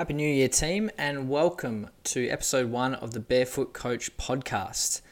Happy 0.00 0.14
New 0.14 0.26
Year, 0.26 0.48
team, 0.48 0.90
and 0.96 1.28
welcome 1.28 1.90
to 2.04 2.26
episode 2.30 2.70
one 2.70 2.94
of 2.94 3.12
the 3.12 3.20
Barefoot 3.20 3.74
Coach 3.74 4.16
podcast. 4.16 5.02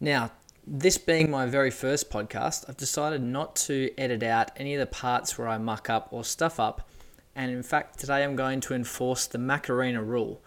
Now, 0.00 0.32
this 0.66 0.98
being 0.98 1.30
my 1.30 1.46
very 1.46 1.70
first 1.70 2.10
podcast, 2.10 2.68
I've 2.68 2.76
decided 2.76 3.22
not 3.22 3.54
to 3.54 3.92
edit 3.96 4.24
out 4.24 4.50
any 4.56 4.74
of 4.74 4.80
the 4.80 4.86
parts 4.86 5.38
where 5.38 5.46
I 5.46 5.58
muck 5.58 5.88
up 5.88 6.08
or 6.10 6.24
stuff 6.24 6.58
up, 6.58 6.90
and 7.36 7.52
in 7.52 7.62
fact, 7.62 8.00
today 8.00 8.24
I'm 8.24 8.34
going 8.34 8.60
to 8.62 8.74
enforce 8.74 9.28
the 9.28 9.38
Macarena 9.38 10.02
rule. 10.02 10.42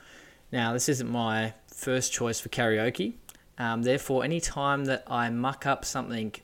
Now, 0.51 0.73
this 0.73 0.89
isn't 0.89 1.09
my 1.09 1.54
first 1.73 2.11
choice 2.11 2.41
for 2.41 2.49
karaoke, 2.49 3.13
um, 3.57 3.83
therefore, 3.83 4.25
any 4.25 4.41
time 4.41 4.83
that 4.83 5.05
I 5.07 5.29
muck 5.29 5.65
up 5.65 5.85
something, 5.85 6.35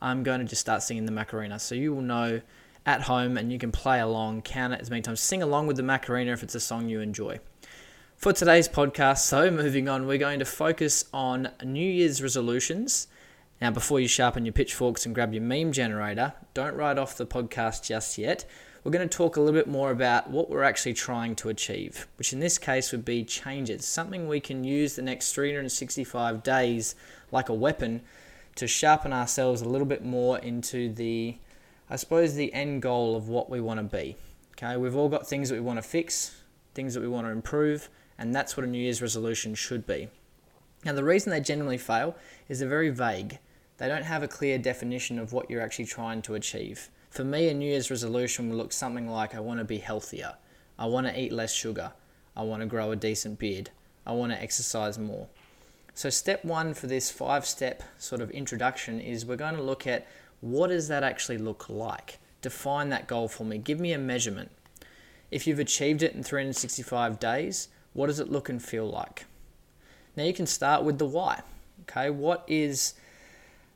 I'm 0.00 0.22
going 0.22 0.38
to 0.38 0.46
just 0.46 0.60
start 0.60 0.80
singing 0.80 1.06
the 1.06 1.10
Macarena, 1.10 1.58
so 1.58 1.74
you 1.74 1.92
will 1.92 2.02
know 2.02 2.40
at 2.86 3.02
home 3.02 3.36
and 3.36 3.52
you 3.52 3.58
can 3.58 3.72
play 3.72 4.00
along, 4.00 4.42
count 4.42 4.72
it 4.72 4.80
as 4.80 4.90
many 4.90 5.02
times, 5.02 5.20
sing 5.20 5.42
along 5.42 5.66
with 5.66 5.76
the 5.76 5.82
Macarena 5.82 6.32
if 6.32 6.42
it's 6.42 6.54
a 6.54 6.60
song 6.60 6.88
you 6.88 7.00
enjoy. 7.00 7.40
For 8.16 8.32
today's 8.32 8.68
podcast, 8.68 9.18
so 9.18 9.50
moving 9.52 9.88
on, 9.88 10.06
we're 10.06 10.18
going 10.18 10.38
to 10.38 10.44
focus 10.44 11.06
on 11.12 11.50
New 11.62 11.88
Year's 11.88 12.22
resolutions. 12.22 13.08
Now, 13.60 13.70
before 13.70 14.00
you 14.00 14.08
sharpen 14.08 14.44
your 14.44 14.52
pitchforks 14.52 15.06
and 15.06 15.14
grab 15.14 15.32
your 15.32 15.42
meme 15.42 15.72
generator, 15.72 16.34
don't 16.52 16.74
write 16.74 16.98
off 16.98 17.16
the 17.16 17.26
podcast 17.26 17.84
just 17.84 18.18
yet. 18.18 18.44
We're 18.82 18.92
going 18.92 19.08
to 19.08 19.16
talk 19.16 19.36
a 19.36 19.40
little 19.40 19.58
bit 19.58 19.68
more 19.68 19.90
about 19.90 20.28
what 20.28 20.50
we're 20.50 20.62
actually 20.62 20.92
trying 20.92 21.36
to 21.36 21.48
achieve, 21.48 22.06
which 22.18 22.34
in 22.34 22.40
this 22.40 22.58
case 22.58 22.92
would 22.92 23.04
be 23.04 23.24
changes, 23.24 23.86
something 23.86 24.28
we 24.28 24.40
can 24.40 24.62
use 24.62 24.94
the 24.96 25.02
next 25.02 25.32
365 25.32 26.42
days 26.42 26.94
like 27.32 27.48
a 27.48 27.54
weapon 27.54 28.02
to 28.56 28.66
sharpen 28.66 29.12
ourselves 29.12 29.62
a 29.62 29.68
little 29.68 29.86
bit 29.86 30.04
more 30.04 30.38
into 30.38 30.92
the 30.92 31.36
I 31.94 31.96
suppose, 31.96 32.34
the 32.34 32.52
end 32.52 32.82
goal 32.82 33.14
of 33.14 33.28
what 33.28 33.48
we 33.48 33.60
want 33.60 33.78
to 33.78 33.84
be. 33.84 34.16
Okay, 34.56 34.76
we've 34.76 34.96
all 34.96 35.08
got 35.08 35.28
things 35.28 35.48
that 35.48 35.54
we 35.54 35.60
want 35.60 35.78
to 35.78 35.82
fix, 35.88 36.34
things 36.74 36.92
that 36.92 37.00
we 37.00 37.06
want 37.06 37.24
to 37.28 37.30
improve, 37.30 37.88
and 38.18 38.34
that's 38.34 38.56
what 38.56 38.64
a 38.64 38.68
New 38.68 38.80
Year's 38.80 39.00
resolution 39.00 39.54
should 39.54 39.86
be. 39.86 40.08
Now, 40.84 40.94
the 40.94 41.04
reason 41.04 41.30
they 41.30 41.40
generally 41.40 41.78
fail 41.78 42.16
is 42.48 42.58
they're 42.58 42.68
very 42.68 42.90
vague. 42.90 43.38
They 43.76 43.86
don't 43.86 44.02
have 44.02 44.24
a 44.24 44.28
clear 44.28 44.58
definition 44.58 45.20
of 45.20 45.32
what 45.32 45.48
you're 45.48 45.60
actually 45.60 45.84
trying 45.84 46.20
to 46.22 46.34
achieve. 46.34 46.90
For 47.10 47.22
me, 47.22 47.48
a 47.48 47.54
New 47.54 47.66
Year's 47.66 47.92
resolution 47.92 48.50
will 48.50 48.56
look 48.56 48.72
something 48.72 49.08
like 49.08 49.32
I 49.32 49.38
want 49.38 49.60
to 49.60 49.64
be 49.64 49.78
healthier, 49.78 50.34
I 50.76 50.86
want 50.86 51.06
to 51.06 51.16
eat 51.16 51.30
less 51.30 51.54
sugar, 51.54 51.92
I 52.36 52.42
want 52.42 52.62
to 52.62 52.66
grow 52.66 52.90
a 52.90 52.96
decent 52.96 53.38
beard, 53.38 53.70
I 54.04 54.14
want 54.14 54.32
to 54.32 54.42
exercise 54.42 54.98
more. 54.98 55.28
So, 55.96 56.10
step 56.10 56.44
one 56.44 56.74
for 56.74 56.88
this 56.88 57.12
five 57.12 57.46
step 57.46 57.84
sort 57.98 58.20
of 58.20 58.32
introduction 58.32 59.00
is 59.00 59.24
we're 59.24 59.36
going 59.36 59.54
to 59.54 59.62
look 59.62 59.86
at 59.86 60.08
what 60.44 60.68
does 60.68 60.88
that 60.88 61.02
actually 61.02 61.38
look 61.38 61.70
like? 61.70 62.18
Define 62.42 62.90
that 62.90 63.06
goal 63.06 63.28
for 63.28 63.44
me. 63.44 63.56
Give 63.56 63.80
me 63.80 63.94
a 63.94 63.98
measurement. 63.98 64.50
If 65.30 65.46
you've 65.46 65.58
achieved 65.58 66.02
it 66.02 66.12
in 66.12 66.22
365 66.22 67.18
days, 67.18 67.68
what 67.94 68.08
does 68.08 68.20
it 68.20 68.30
look 68.30 68.50
and 68.50 68.62
feel 68.62 68.86
like? 68.86 69.24
Now 70.16 70.24
you 70.24 70.34
can 70.34 70.46
start 70.46 70.84
with 70.84 70.98
the 70.98 71.06
why. 71.06 71.40
Okay, 71.82 72.10
what 72.10 72.44
is 72.46 72.92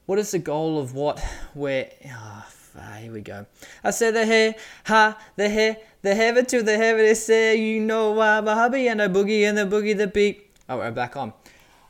what 0.04 0.18
is 0.18 0.30
the 0.32 0.38
goal 0.38 0.78
of 0.78 0.94
what 0.94 1.18
where 1.54 1.90
oh, 2.06 2.46
ah, 2.76 2.96
here 3.00 3.12
we 3.12 3.22
go. 3.22 3.46
I 3.82 3.90
said 3.90 4.14
the 4.14 4.26
hair, 4.26 4.54
ha, 4.84 5.18
the 5.36 5.48
hair, 5.48 5.78
the 6.02 6.14
heaven 6.14 6.44
to 6.46 6.62
the 6.62 6.76
heaven 6.76 7.02
they 7.02 7.14
say, 7.14 7.56
you 7.56 7.80
know 7.80 8.10
why 8.12 8.40
my 8.42 8.52
hubby 8.52 8.88
and 8.88 9.00
a 9.00 9.08
boogie 9.08 9.48
and 9.48 9.56
the 9.56 9.64
boogie 9.64 9.96
the 9.96 10.06
beat. 10.06 10.50
Oh, 10.68 10.76
we're 10.76 10.90
back 10.90 11.16
on. 11.16 11.32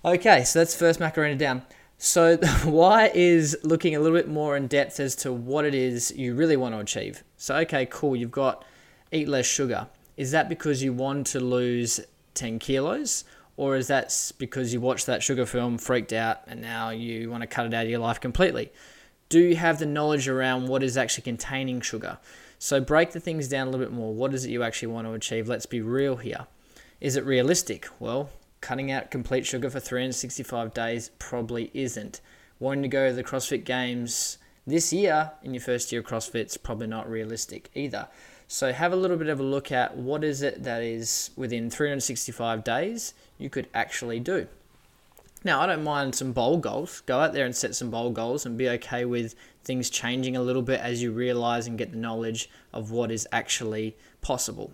Okay, 0.05 0.45
so 0.45 0.61
that's 0.61 0.77
first 0.77 1.01
Macarena 1.01 1.34
down. 1.34 1.62
So, 1.99 2.37
why 2.65 3.11
is 3.13 3.59
looking 3.65 3.97
a 3.97 4.01
little 4.01 4.17
bit 4.17 4.29
more 4.29 4.57
in 4.57 4.69
depth 4.69 5.01
as 5.01 5.17
to 5.17 5.33
what 5.33 5.65
it 5.65 5.75
is 5.75 6.13
you 6.17 6.35
really 6.35 6.57
want 6.57 6.75
to 6.75 6.81
achieve. 6.81 7.25
So, 7.37 7.57
okay, 7.57 7.87
cool, 7.87 8.15
you've 8.15 8.31
got 8.31 8.65
eat 9.11 9.29
less 9.29 9.47
sugar. 9.47 9.89
Is 10.17 10.31
that 10.31 10.49
because 10.49 10.83
you 10.83 10.93
want 10.93 11.27
to 11.29 11.41
lose 11.41 12.01
10 12.35 12.61
kilos? 12.61 13.25
Or 13.57 13.75
is 13.75 13.89
that 13.89 14.33
because 14.39 14.73
you 14.73 14.81
watched 14.81 15.07
that 15.07 15.23
sugar 15.23 15.45
film, 15.45 15.79
freaked 15.79 16.13
out, 16.13 16.43
and 16.47 16.61
now 16.61 16.91
you 16.91 17.29
want 17.29 17.43
to 17.43 17.49
cut 17.49 17.67
it 17.67 17.75
out 17.75 17.84
of 17.84 17.91
your 17.91 17.99
life 17.99 18.21
completely? 18.21 18.71
Do 19.28 19.41
you 19.41 19.56
have 19.56 19.81
the 19.81 19.87
knowledge 19.87 20.28
around 20.28 20.69
what 20.69 20.84
is 20.84 20.97
actually 20.97 21.25
containing 21.25 21.81
sugar? 21.81 22.19
So, 22.61 22.81
break 22.81 23.11
the 23.11 23.21
things 23.21 23.49
down 23.49 23.67
a 23.67 23.71
little 23.71 23.84
bit 23.84 23.93
more. 23.93 24.15
What 24.15 24.33
is 24.33 24.45
it 24.45 24.51
you 24.51 24.62
actually 24.62 24.89
want 24.89 25.09
to 25.09 25.12
achieve? 25.12 25.49
Let's 25.49 25.67
be 25.67 25.81
real 25.81 26.17
here. 26.17 26.47
Is 27.01 27.17
it 27.17 27.25
realistic? 27.25 27.89
Well, 27.99 28.31
cutting 28.61 28.91
out 28.91 29.11
complete 29.11 29.47
sugar 29.47 29.71
for 29.71 29.81
365 29.81 30.75
days 30.75 31.11
probably 31.19 31.71
isn't. 31.75 32.21
Wanting 32.61 32.83
to 32.83 32.89
go 32.89 33.09
to 33.09 33.15
the 33.15 33.25
CrossFit 33.25 33.65
Games 33.65 34.39
this 34.67 34.93
year 34.93 35.33
in 35.43 35.55
your 35.55 35.61
first 35.61 35.91
year 35.93 36.01
of 36.01 36.07
CrossFit's 36.07 36.57
probably 36.57 36.87
not 36.87 37.09
realistic 37.09 37.71
either. 37.75 38.09
So 38.49 38.73
have 38.73 38.93
a 38.93 38.97
little 38.97 39.17
bit 39.17 39.29
of 39.29 39.41
a 39.41 39.43
look 39.43 39.71
at 39.71 39.97
what 39.97 40.25
is 40.25 40.43
it 40.43 40.65
that 40.65 40.83
is 40.83 41.31
within 41.37 41.71
365 41.71 42.65
days 42.65 43.15
you 43.39 43.51
could 43.51 43.69
actually 43.75 44.21
do. 44.21 44.49
Now, 45.45 45.61
I 45.61 45.67
don't 45.67 45.85
mind 45.85 46.17
some 46.17 46.33
bold 46.33 46.63
goals. 46.63 47.03
Go 47.03 47.21
out 47.21 47.33
there 47.33 47.47
and 47.47 47.55
set 47.55 47.75
some 47.75 47.91
bold 47.91 48.15
goals 48.15 48.45
and 48.45 48.59
be 48.59 48.69
okay 48.71 49.05
with 49.05 49.37
things 49.63 49.89
changing 49.89 50.37
a 50.37 50.43
little 50.43 50.63
bit 50.63 50.81
as 50.81 51.01
you 51.01 51.13
realize 51.13 51.67
and 51.67 51.79
get 51.79 51.93
the 51.93 51.97
knowledge 51.97 52.51
of 52.73 52.91
what 52.91 53.13
is 53.13 53.29
actually 53.31 53.97
possible. 54.21 54.73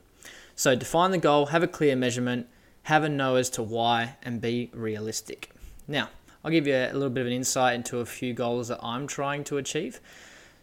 So, 0.56 0.74
define 0.74 1.10
the 1.10 1.18
goal, 1.18 1.46
have 1.46 1.62
a 1.62 1.68
clear 1.68 1.96
measurement, 1.96 2.46
have 2.84 3.04
a 3.04 3.08
know 3.08 3.36
as 3.36 3.50
to 3.50 3.62
why, 3.62 4.16
and 4.22 4.40
be 4.40 4.70
realistic. 4.72 5.50
Now, 5.88 6.08
I'll 6.44 6.50
give 6.50 6.66
you 6.66 6.74
a 6.74 6.92
little 6.92 7.10
bit 7.10 7.22
of 7.22 7.26
an 7.26 7.32
insight 7.32 7.74
into 7.74 8.00
a 8.00 8.06
few 8.06 8.34
goals 8.34 8.68
that 8.68 8.78
I'm 8.82 9.06
trying 9.06 9.44
to 9.44 9.58
achieve. 9.58 10.00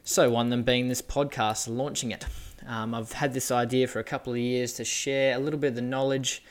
So, 0.03 0.29
one 0.29 0.47
of 0.47 0.51
them 0.51 0.63
being 0.63 0.87
this 0.87 1.01
podcast, 1.01 1.67
launching 1.67 2.11
it. 2.11 2.25
Um, 2.67 2.93
I've 2.93 3.13
had 3.13 3.33
this 3.33 3.51
idea 3.51 3.87
for 3.87 3.99
a 3.99 4.03
couple 4.03 4.33
of 4.33 4.39
years 4.39 4.73
to 4.73 4.83
share 4.83 5.35
a 5.35 5.39
little 5.39 5.59
bit 5.59 5.69
of 5.69 5.75
the 5.75 5.81
knowledge 5.81 6.43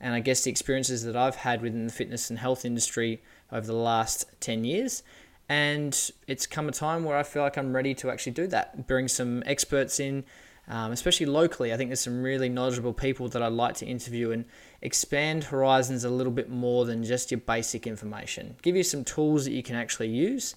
and 0.00 0.14
I 0.14 0.20
guess 0.20 0.44
the 0.44 0.50
experiences 0.50 1.04
that 1.04 1.16
I've 1.16 1.36
had 1.36 1.62
within 1.62 1.86
the 1.86 1.92
fitness 1.92 2.28
and 2.28 2.38
health 2.38 2.64
industry 2.64 3.22
over 3.50 3.66
the 3.66 3.72
last 3.72 4.26
10 4.40 4.64
years. 4.64 5.02
And 5.48 6.10
it's 6.26 6.46
come 6.46 6.68
a 6.68 6.72
time 6.72 7.04
where 7.04 7.16
I 7.16 7.22
feel 7.22 7.42
like 7.42 7.56
I'm 7.56 7.74
ready 7.74 7.94
to 7.94 8.10
actually 8.10 8.32
do 8.32 8.46
that, 8.48 8.86
bring 8.86 9.08
some 9.08 9.42
experts 9.46 10.00
in 10.00 10.24
um, 10.68 10.92
especially 10.92 11.26
locally. 11.26 11.72
I 11.72 11.76
think 11.76 11.90
there's 11.90 12.00
some 12.00 12.22
really 12.22 12.48
knowledgeable 12.48 12.92
people 12.92 13.28
that 13.28 13.42
I'd 13.42 13.52
like 13.52 13.74
to 13.76 13.86
interview 13.86 14.30
and 14.30 14.44
expand 14.80 15.44
horizons 15.44 16.04
a 16.04 16.10
little 16.10 16.32
bit 16.32 16.48
more 16.48 16.84
than 16.84 17.04
just 17.04 17.30
your 17.30 17.40
basic 17.40 17.86
information. 17.86 18.56
Give 18.62 18.76
you 18.76 18.82
some 18.82 19.04
tools 19.04 19.44
that 19.44 19.52
you 19.52 19.62
can 19.62 19.76
actually 19.76 20.08
use 20.08 20.54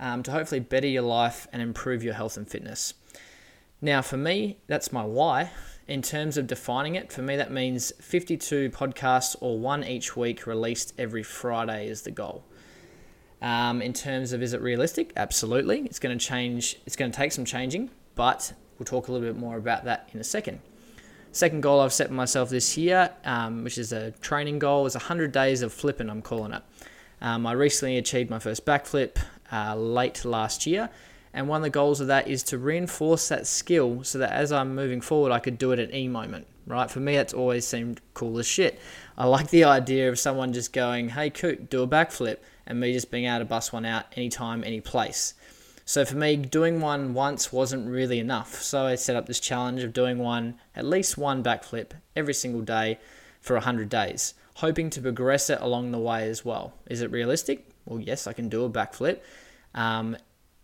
um, 0.00 0.22
to 0.22 0.30
hopefully 0.30 0.60
better 0.60 0.86
your 0.86 1.02
life 1.02 1.46
and 1.52 1.62
improve 1.62 2.04
your 2.04 2.14
health 2.14 2.36
and 2.36 2.48
fitness. 2.48 2.94
Now, 3.80 4.02
for 4.02 4.16
me, 4.16 4.58
that's 4.66 4.92
my 4.92 5.04
why. 5.04 5.50
In 5.86 6.02
terms 6.02 6.36
of 6.36 6.46
defining 6.46 6.96
it, 6.96 7.10
for 7.10 7.22
me, 7.22 7.36
that 7.36 7.50
means 7.50 7.92
52 8.00 8.70
podcasts 8.70 9.36
or 9.40 9.58
one 9.58 9.82
each 9.84 10.16
week 10.16 10.46
released 10.46 10.92
every 10.98 11.22
Friday 11.22 11.88
is 11.88 12.02
the 12.02 12.10
goal. 12.10 12.44
Um, 13.40 13.80
in 13.80 13.92
terms 13.92 14.32
of 14.32 14.42
is 14.42 14.52
it 14.52 14.60
realistic? 14.60 15.12
Absolutely. 15.16 15.80
It's 15.82 15.98
going 15.98 16.18
to 16.18 16.22
change, 16.22 16.76
it's 16.84 16.96
going 16.96 17.10
to 17.10 17.16
take 17.16 17.32
some 17.32 17.44
changing, 17.44 17.90
but 18.16 18.52
We'll 18.78 18.86
talk 18.86 19.08
a 19.08 19.12
little 19.12 19.26
bit 19.26 19.36
more 19.36 19.56
about 19.56 19.84
that 19.84 20.08
in 20.12 20.20
a 20.20 20.24
second. 20.24 20.60
Second 21.32 21.62
goal 21.62 21.80
I've 21.80 21.92
set 21.92 22.10
myself 22.10 22.48
this 22.48 22.76
year, 22.76 23.10
um, 23.24 23.64
which 23.64 23.76
is 23.76 23.92
a 23.92 24.12
training 24.12 24.58
goal, 24.58 24.86
is 24.86 24.94
100 24.94 25.30
days 25.30 25.62
of 25.62 25.72
flipping, 25.72 26.08
I'm 26.08 26.22
calling 26.22 26.52
it. 26.52 26.62
Um, 27.20 27.46
I 27.46 27.52
recently 27.52 27.98
achieved 27.98 28.30
my 28.30 28.38
first 28.38 28.64
backflip 28.64 29.16
uh, 29.52 29.76
late 29.76 30.24
last 30.24 30.66
year, 30.66 30.88
and 31.34 31.48
one 31.48 31.58
of 31.58 31.64
the 31.64 31.70
goals 31.70 32.00
of 32.00 32.06
that 32.06 32.28
is 32.28 32.42
to 32.44 32.58
reinforce 32.58 33.28
that 33.28 33.46
skill 33.46 34.04
so 34.04 34.18
that 34.18 34.32
as 34.32 34.52
I'm 34.52 34.74
moving 34.74 35.00
forward, 35.00 35.32
I 35.32 35.38
could 35.38 35.58
do 35.58 35.72
it 35.72 35.78
at 35.78 35.90
any 35.90 36.08
moment, 36.08 36.46
right? 36.66 36.90
For 36.90 37.00
me, 37.00 37.16
that's 37.16 37.34
always 37.34 37.66
seemed 37.66 38.00
cool 38.14 38.38
as 38.38 38.46
shit. 38.46 38.80
I 39.16 39.26
like 39.26 39.50
the 39.50 39.64
idea 39.64 40.08
of 40.08 40.18
someone 40.18 40.52
just 40.52 40.72
going, 40.72 41.10
hey, 41.10 41.28
Coot, 41.30 41.68
do 41.68 41.82
a 41.82 41.88
backflip, 41.88 42.38
and 42.66 42.80
me 42.80 42.92
just 42.92 43.10
being 43.10 43.26
able 43.26 43.40
to 43.40 43.44
bust 43.44 43.72
one 43.72 43.84
out 43.84 44.06
anytime, 44.16 44.64
any 44.64 44.80
place. 44.80 45.34
So 45.88 46.04
for 46.04 46.16
me, 46.16 46.36
doing 46.36 46.82
one 46.82 47.14
once 47.14 47.50
wasn't 47.50 47.88
really 47.88 48.18
enough. 48.18 48.60
So 48.60 48.84
I 48.84 48.94
set 48.96 49.16
up 49.16 49.24
this 49.24 49.40
challenge 49.40 49.82
of 49.82 49.94
doing 49.94 50.18
one, 50.18 50.56
at 50.76 50.84
least 50.84 51.16
one 51.16 51.42
backflip 51.42 51.92
every 52.14 52.34
single 52.34 52.60
day 52.60 52.98
for 53.40 53.54
100 53.54 53.88
days, 53.88 54.34
hoping 54.56 54.90
to 54.90 55.00
progress 55.00 55.48
it 55.48 55.58
along 55.62 55.92
the 55.92 55.98
way 55.98 56.28
as 56.28 56.44
well. 56.44 56.74
Is 56.90 57.00
it 57.00 57.10
realistic? 57.10 57.70
Well, 57.86 58.00
yes, 58.00 58.26
I 58.26 58.34
can 58.34 58.50
do 58.50 58.66
a 58.66 58.70
backflip. 58.70 59.20
Um, 59.74 60.18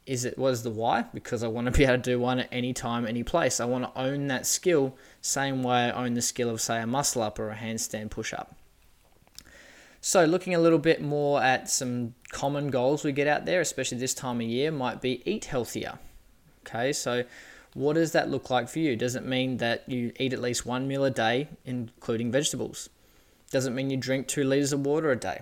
is 0.05 0.27
it 0.27 0.37
was 0.37 0.63
the 0.63 0.69
why? 0.69 1.07
Because 1.15 1.43
I 1.43 1.49
want 1.49 1.69
to 1.69 1.71
be 1.71 1.85
able 1.85 1.95
to 1.95 2.03
do 2.03 2.21
one 2.21 2.41
at 2.41 2.49
any 2.53 2.75
time, 2.75 3.07
any 3.07 3.23
place. 3.23 3.61
I 3.61 3.65
want 3.65 3.85
to 3.85 3.99
own 3.99 4.27
that 4.27 4.45
skill, 4.47 4.95
same 5.23 5.63
way 5.63 5.91
I 5.91 6.05
own 6.05 6.13
the 6.13 6.21
skill 6.21 6.51
of 6.51 6.61
say 6.61 6.83
a 6.83 6.87
muscle 6.87 7.23
up 7.23 7.39
or 7.39 7.49
a 7.49 7.57
handstand 7.57 8.11
push 8.11 8.35
up. 8.35 8.55
So, 10.07 10.27
looking 10.27 10.55
a 10.55 10.59
little 10.59 10.79
bit 10.79 11.01
more 11.01 11.43
at 11.43 11.71
some 11.71 12.15
common 12.31 12.69
goals 12.69 13.05
we 13.05 13.13
get 13.13 13.27
out 13.27 13.47
there, 13.47 13.63
especially 13.63 13.97
this 13.97 14.13
time 14.13 14.43
of 14.43 14.47
year, 14.47 14.71
might 14.71 15.01
be 15.01 15.23
eat 15.25 15.47
healthier. 15.47 15.99
Okay, 16.61 16.93
so 16.93 17.25
what 17.73 17.95
does 17.95 18.13
that 18.13 18.29
look 18.29 18.51
like 18.51 18.69
for 18.69 18.81
you? 18.81 18.97
Does 18.97 19.17
it 19.17 19.25
mean 19.25 19.57
that 19.57 19.89
you 19.89 20.13
eat 20.19 20.35
at 20.35 20.43
least 20.43 20.67
one 20.67 20.87
meal 20.87 21.07
a 21.07 21.11
day, 21.11 21.49
including 21.65 22.31
vegetables? 22.31 22.91
Does 23.51 23.65
it 23.65 23.71
mean 23.71 23.89
you 23.89 23.97
drink 23.97 24.29
two 24.29 24.45
liters 24.45 24.75
of 24.75 24.85
water 24.85 25.11
a 25.11 25.17
day? 25.17 25.41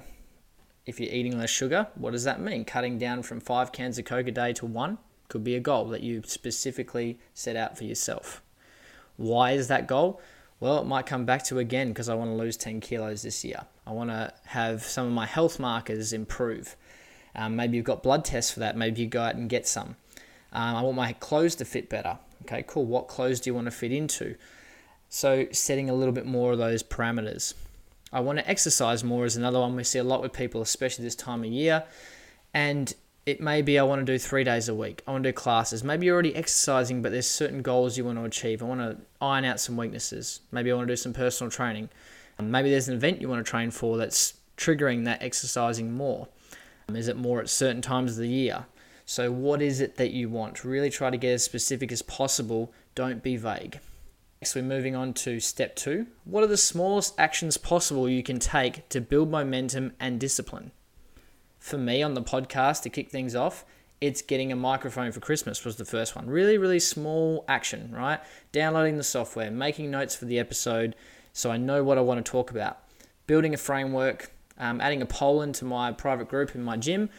If 0.86 1.00
you're 1.00 1.12
eating 1.12 1.36
less 1.36 1.50
sugar, 1.50 1.88
what 1.96 2.12
does 2.12 2.22
that 2.22 2.40
mean? 2.40 2.64
Cutting 2.64 2.98
down 2.98 3.24
from 3.24 3.40
five 3.40 3.72
cans 3.72 3.98
of 3.98 4.04
Coke 4.04 4.28
a 4.28 4.30
day 4.30 4.52
to 4.52 4.66
one 4.66 4.98
could 5.26 5.42
be 5.42 5.56
a 5.56 5.60
goal 5.60 5.86
that 5.86 6.04
you 6.04 6.22
specifically 6.24 7.18
set 7.34 7.56
out 7.56 7.76
for 7.76 7.82
yourself. 7.82 8.40
Why 9.16 9.50
is 9.50 9.66
that 9.66 9.88
goal? 9.88 10.20
Well, 10.62 10.78
it 10.78 10.86
might 10.86 11.06
come 11.06 11.24
back 11.24 11.42
to 11.46 11.58
again 11.58 11.88
because 11.88 12.08
I 12.08 12.14
want 12.14 12.30
to 12.30 12.36
lose 12.36 12.56
10 12.56 12.78
kilos 12.78 13.22
this 13.22 13.44
year. 13.44 13.62
I 13.84 13.90
want 13.90 14.10
to 14.10 14.32
have 14.44 14.84
some 14.84 15.08
of 15.08 15.12
my 15.12 15.26
health 15.26 15.58
markers 15.58 16.12
improve. 16.12 16.76
Um, 17.34 17.56
maybe 17.56 17.76
you've 17.76 17.84
got 17.84 18.04
blood 18.04 18.24
tests 18.24 18.52
for 18.52 18.60
that. 18.60 18.76
Maybe 18.76 19.00
you 19.00 19.08
go 19.08 19.22
out 19.22 19.34
and 19.34 19.48
get 19.48 19.66
some. 19.66 19.96
Um, 20.52 20.76
I 20.76 20.82
want 20.82 20.94
my 20.94 21.14
clothes 21.14 21.56
to 21.56 21.64
fit 21.64 21.88
better. 21.88 22.16
Okay, 22.42 22.62
cool. 22.64 22.84
What 22.84 23.08
clothes 23.08 23.40
do 23.40 23.50
you 23.50 23.54
want 23.56 23.64
to 23.64 23.72
fit 23.72 23.90
into? 23.90 24.36
So, 25.08 25.48
setting 25.50 25.90
a 25.90 25.94
little 25.94 26.14
bit 26.14 26.26
more 26.26 26.52
of 26.52 26.58
those 26.58 26.84
parameters. 26.84 27.54
I 28.12 28.20
want 28.20 28.38
to 28.38 28.48
exercise 28.48 29.02
more 29.02 29.24
is 29.24 29.34
another 29.34 29.58
one 29.58 29.74
we 29.74 29.82
see 29.82 29.98
a 29.98 30.04
lot 30.04 30.22
with 30.22 30.32
people, 30.32 30.62
especially 30.62 31.02
this 31.02 31.16
time 31.16 31.42
of 31.42 31.50
year. 31.50 31.82
And 32.54 32.94
it 33.24 33.40
may 33.40 33.62
be 33.62 33.78
I 33.78 33.82
want 33.84 34.04
to 34.04 34.12
do 34.12 34.18
three 34.18 34.42
days 34.42 34.68
a 34.68 34.74
week. 34.74 35.02
I 35.06 35.12
want 35.12 35.22
to 35.24 35.30
do 35.30 35.32
classes. 35.32 35.84
Maybe 35.84 36.06
you're 36.06 36.14
already 36.14 36.34
exercising, 36.34 37.02
but 37.02 37.12
there's 37.12 37.28
certain 37.28 37.62
goals 37.62 37.96
you 37.96 38.04
want 38.04 38.18
to 38.18 38.24
achieve. 38.24 38.62
I 38.62 38.66
want 38.66 38.80
to 38.80 38.96
iron 39.20 39.44
out 39.44 39.60
some 39.60 39.76
weaknesses. 39.76 40.40
Maybe 40.50 40.72
I 40.72 40.74
want 40.74 40.88
to 40.88 40.92
do 40.92 40.96
some 40.96 41.12
personal 41.12 41.50
training. 41.50 41.88
Maybe 42.40 42.70
there's 42.70 42.88
an 42.88 42.94
event 42.94 43.20
you 43.20 43.28
want 43.28 43.44
to 43.44 43.48
train 43.48 43.70
for 43.70 43.96
that's 43.96 44.34
triggering 44.56 45.04
that 45.04 45.22
exercising 45.22 45.92
more. 45.92 46.26
Um, 46.88 46.96
is 46.96 47.06
it 47.06 47.16
more 47.16 47.40
at 47.40 47.48
certain 47.48 47.82
times 47.82 48.12
of 48.12 48.16
the 48.18 48.28
year? 48.28 48.66
So, 49.04 49.30
what 49.30 49.62
is 49.62 49.80
it 49.80 49.96
that 49.96 50.10
you 50.10 50.28
want? 50.28 50.64
Really 50.64 50.90
try 50.90 51.10
to 51.10 51.16
get 51.16 51.34
as 51.34 51.44
specific 51.44 51.92
as 51.92 52.02
possible. 52.02 52.72
Don't 52.94 53.22
be 53.22 53.36
vague. 53.36 53.78
Next, 54.40 54.56
we're 54.56 54.62
moving 54.62 54.96
on 54.96 55.14
to 55.14 55.38
step 55.38 55.76
two. 55.76 56.06
What 56.24 56.42
are 56.42 56.48
the 56.48 56.56
smallest 56.56 57.14
actions 57.18 57.56
possible 57.56 58.08
you 58.08 58.24
can 58.24 58.40
take 58.40 58.88
to 58.88 59.00
build 59.00 59.30
momentum 59.30 59.92
and 60.00 60.18
discipline? 60.18 60.72
For 61.62 61.78
me 61.78 62.02
on 62.02 62.14
the 62.14 62.22
podcast 62.22 62.82
to 62.82 62.90
kick 62.90 63.08
things 63.08 63.36
off, 63.36 63.64
it's 64.00 64.20
getting 64.20 64.50
a 64.50 64.56
microphone 64.56 65.12
for 65.12 65.20
Christmas 65.20 65.64
was 65.64 65.76
the 65.76 65.84
first 65.84 66.16
one. 66.16 66.26
Really, 66.26 66.58
really 66.58 66.80
small 66.80 67.44
action, 67.46 67.94
right? 67.94 68.18
Downloading 68.50 68.96
the 68.96 69.04
software, 69.04 69.48
making 69.48 69.88
notes 69.88 70.16
for 70.16 70.24
the 70.24 70.40
episode 70.40 70.96
so 71.32 71.52
I 71.52 71.58
know 71.58 71.84
what 71.84 71.98
I 71.98 72.00
want 72.00 72.24
to 72.24 72.28
talk 72.28 72.50
about. 72.50 72.78
Building 73.28 73.54
a 73.54 73.56
framework, 73.56 74.32
um, 74.58 74.80
adding 74.80 75.02
a 75.02 75.06
poll 75.06 75.40
into 75.40 75.64
my 75.64 75.92
private 75.92 76.28
group 76.28 76.56
in 76.56 76.64
my 76.64 76.76
gym 76.76 77.10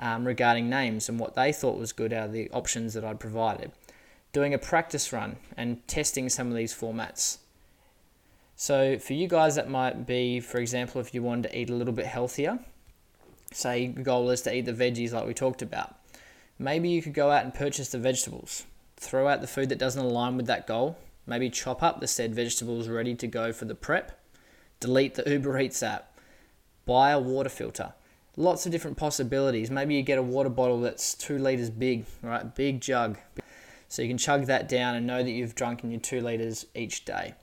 um, 0.00 0.26
regarding 0.26 0.68
names 0.68 1.08
and 1.08 1.20
what 1.20 1.36
they 1.36 1.52
thought 1.52 1.78
was 1.78 1.92
good 1.92 2.12
out 2.12 2.26
of 2.26 2.32
the 2.32 2.50
options 2.50 2.94
that 2.94 3.04
I'd 3.04 3.20
provided. 3.20 3.70
Doing 4.32 4.52
a 4.52 4.58
practice 4.58 5.12
run 5.12 5.36
and 5.56 5.86
testing 5.86 6.28
some 6.28 6.48
of 6.48 6.56
these 6.56 6.74
formats. 6.74 7.38
So, 8.56 8.98
for 8.98 9.12
you 9.12 9.28
guys, 9.28 9.54
that 9.54 9.70
might 9.70 10.06
be, 10.06 10.40
for 10.40 10.58
example, 10.58 11.00
if 11.00 11.14
you 11.14 11.22
wanted 11.22 11.50
to 11.50 11.58
eat 11.58 11.70
a 11.70 11.74
little 11.74 11.94
bit 11.94 12.06
healthier, 12.06 12.58
say 13.54 13.86
goal 13.86 14.30
is 14.30 14.42
to 14.42 14.54
eat 14.54 14.66
the 14.66 14.72
veggies 14.72 15.12
like 15.12 15.26
we 15.26 15.34
talked 15.34 15.62
about. 15.62 15.96
Maybe 16.58 16.88
you 16.88 17.02
could 17.02 17.14
go 17.14 17.30
out 17.30 17.44
and 17.44 17.54
purchase 17.54 17.88
the 17.88 17.98
vegetables. 17.98 18.64
Throw 18.96 19.26
out 19.26 19.40
the 19.40 19.46
food 19.46 19.68
that 19.68 19.78
doesn't 19.78 20.04
align 20.04 20.36
with 20.36 20.46
that 20.46 20.66
goal. 20.66 20.96
Maybe 21.26 21.50
chop 21.50 21.82
up 21.82 22.00
the 22.00 22.06
said 22.06 22.34
vegetables 22.34 22.88
ready 22.88 23.14
to 23.14 23.26
go 23.26 23.52
for 23.52 23.64
the 23.64 23.74
prep. 23.74 24.20
Delete 24.80 25.14
the 25.14 25.28
Uber 25.28 25.58
Eats 25.58 25.82
app. 25.82 26.16
Buy 26.84 27.10
a 27.10 27.18
water 27.18 27.48
filter. 27.48 27.94
Lots 28.36 28.66
of 28.66 28.72
different 28.72 28.96
possibilities. 28.96 29.70
Maybe 29.70 29.94
you 29.94 30.02
get 30.02 30.18
a 30.18 30.22
water 30.22 30.48
bottle 30.48 30.80
that's 30.80 31.14
two 31.14 31.38
liters 31.38 31.70
big, 31.70 32.06
right? 32.22 32.54
Big 32.54 32.80
jug. 32.80 33.18
So 33.88 34.02
you 34.02 34.08
can 34.08 34.18
chug 34.18 34.46
that 34.46 34.68
down 34.68 34.94
and 34.94 35.06
know 35.06 35.22
that 35.22 35.30
you've 35.30 35.54
drunk 35.54 35.84
in 35.84 35.90
your 35.90 36.00
two 36.00 36.20
liters 36.20 36.66
each 36.74 37.04
day. 37.04 37.34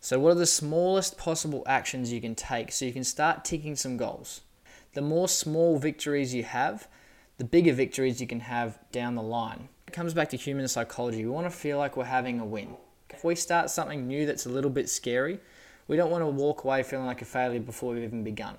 So, 0.00 0.20
what 0.20 0.32
are 0.32 0.34
the 0.34 0.46
smallest 0.46 1.16
possible 1.16 1.64
actions 1.66 2.12
you 2.12 2.20
can 2.20 2.34
take 2.34 2.70
so 2.70 2.84
you 2.84 2.92
can 2.92 3.02
start 3.02 3.44
ticking 3.44 3.74
some 3.76 3.96
goals? 3.96 4.42
The 4.96 5.02
more 5.02 5.28
small 5.28 5.78
victories 5.78 6.34
you 6.34 6.42
have, 6.42 6.88
the 7.36 7.44
bigger 7.44 7.74
victories 7.74 8.18
you 8.18 8.26
can 8.26 8.40
have 8.40 8.78
down 8.92 9.14
the 9.14 9.22
line. 9.22 9.68
It 9.86 9.92
comes 9.92 10.14
back 10.14 10.30
to 10.30 10.38
human 10.38 10.66
psychology. 10.68 11.22
We 11.22 11.30
want 11.30 11.46
to 11.46 11.50
feel 11.50 11.76
like 11.76 11.98
we're 11.98 12.04
having 12.04 12.40
a 12.40 12.46
win. 12.46 12.76
If 13.10 13.22
we 13.22 13.34
start 13.34 13.68
something 13.68 14.06
new 14.06 14.24
that's 14.24 14.46
a 14.46 14.48
little 14.48 14.70
bit 14.70 14.88
scary, 14.88 15.38
we 15.86 15.98
don't 15.98 16.10
want 16.10 16.22
to 16.22 16.28
walk 16.28 16.64
away 16.64 16.82
feeling 16.82 17.04
like 17.04 17.20
a 17.20 17.26
failure 17.26 17.60
before 17.60 17.92
we've 17.92 18.04
even 18.04 18.24
begun. 18.24 18.56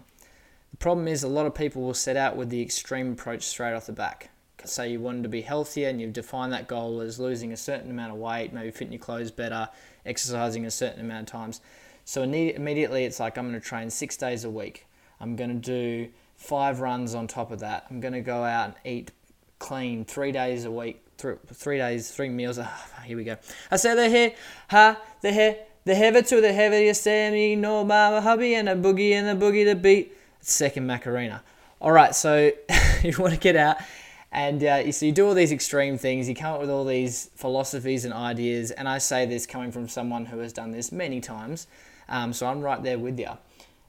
The 0.70 0.78
problem 0.78 1.08
is 1.08 1.24
a 1.24 1.28
lot 1.28 1.48
of 1.48 1.56
people 1.56 1.82
will 1.82 1.96
set 1.96 2.18
out 2.18 2.38
with 2.38 2.50
the 2.50 2.62
extreme 2.62 3.14
approach 3.14 3.42
straight 3.42 3.74
off 3.74 3.88
the 3.88 3.94
back. 3.94 4.30
Say 4.64 4.92
you 4.92 5.00
wanted 5.00 5.24
to 5.24 5.30
be 5.30 5.42
healthier 5.42 5.90
and 5.90 6.00
you've 6.00 6.14
defined 6.14 6.54
that 6.54 6.68
goal 6.68 7.02
as 7.02 7.20
losing 7.20 7.52
a 7.52 7.58
certain 7.58 7.90
amount 7.90 8.14
of 8.14 8.20
weight, 8.20 8.54
maybe 8.54 8.70
fitting 8.70 8.94
your 8.94 9.02
clothes 9.02 9.32
better, 9.32 9.70
exercising 10.06 10.68
a 10.68 10.72
certain 10.72 11.00
amount 11.00 11.30
of 11.30 11.32
times. 11.32 11.62
So 12.06 12.22
immediately 12.22 13.06
it's 13.06 13.20
like 13.20 13.40
I'm 13.40 13.50
going 13.50 13.60
to 13.60 13.68
train 13.68 13.90
six 13.90 14.18
days 14.18 14.44
a 14.44 14.52
week. 14.52 14.86
I'm 15.20 15.36
going 15.36 15.50
to 15.50 15.56
do 15.56 16.10
five 16.38 16.80
runs 16.80 17.14
on 17.14 17.28
top 17.28 17.52
of 17.52 17.60
that. 17.60 17.86
I'm 17.90 18.00
going 18.00 18.14
to 18.14 18.22
go 18.22 18.44
out 18.44 18.66
and 18.66 18.76
eat 18.86 19.12
clean 19.60 20.06
three 20.06 20.32
days 20.32 20.66
a 20.66 20.72
week, 20.72 21.04
three, 21.18 21.36
three 21.54 21.78
days, 21.78 22.12
three 22.12 22.30
meals. 22.30 22.58
Oh, 22.58 22.86
here 23.06 23.18
we 23.18 23.24
go. 23.24 23.38
I 23.70 23.76
say 23.76 23.96
the 23.96 24.10
hair, 24.10 24.34
ha, 24.70 25.02
the 25.22 25.32
hair, 25.32 25.58
the 25.86 25.96
heaven 25.96 26.24
to 26.26 26.42
the 26.42 26.54
heaviest 26.54 27.06
me 27.06 27.56
no 27.56 27.84
mama 27.84 28.22
hubby 28.22 28.56
and 28.56 28.68
a 28.70 28.76
boogie 28.76 29.12
and 29.12 29.28
a 29.28 29.46
boogie 29.46 29.66
to 29.66 29.76
beat. 29.76 30.14
Second 30.40 30.88
Macarena. 30.88 31.44
All 31.82 31.92
right, 31.92 32.16
so 32.16 32.52
you 33.04 33.14
want 33.18 33.34
to 33.34 33.40
get 33.40 33.56
out 33.56 33.78
and 34.32 34.64
uh, 34.64 34.82
you, 34.86 34.92
so 34.92 35.06
you 35.06 35.12
do 35.12 35.26
all 35.26 35.34
these 35.34 35.52
extreme 35.52 35.98
things, 35.98 36.28
you 36.28 36.36
come 36.36 36.54
up 36.54 36.60
with 36.60 36.70
all 36.70 36.86
these 36.86 37.30
philosophies 37.36 38.06
and 38.06 38.14
ideas, 38.14 38.72
and 38.72 38.88
I 38.88 38.98
say 38.98 39.26
this 39.26 39.46
coming 39.46 39.72
from 39.72 39.88
someone 39.88 40.26
who 40.26 40.40
has 40.40 40.52
done 40.54 40.72
this 40.72 40.92
many 40.92 41.22
times, 41.22 41.68
um, 42.10 42.34
so 42.34 42.48
I'm 42.48 42.62
right 42.62 42.82
there 42.84 43.00
with 43.00 43.20
you. 43.20 43.30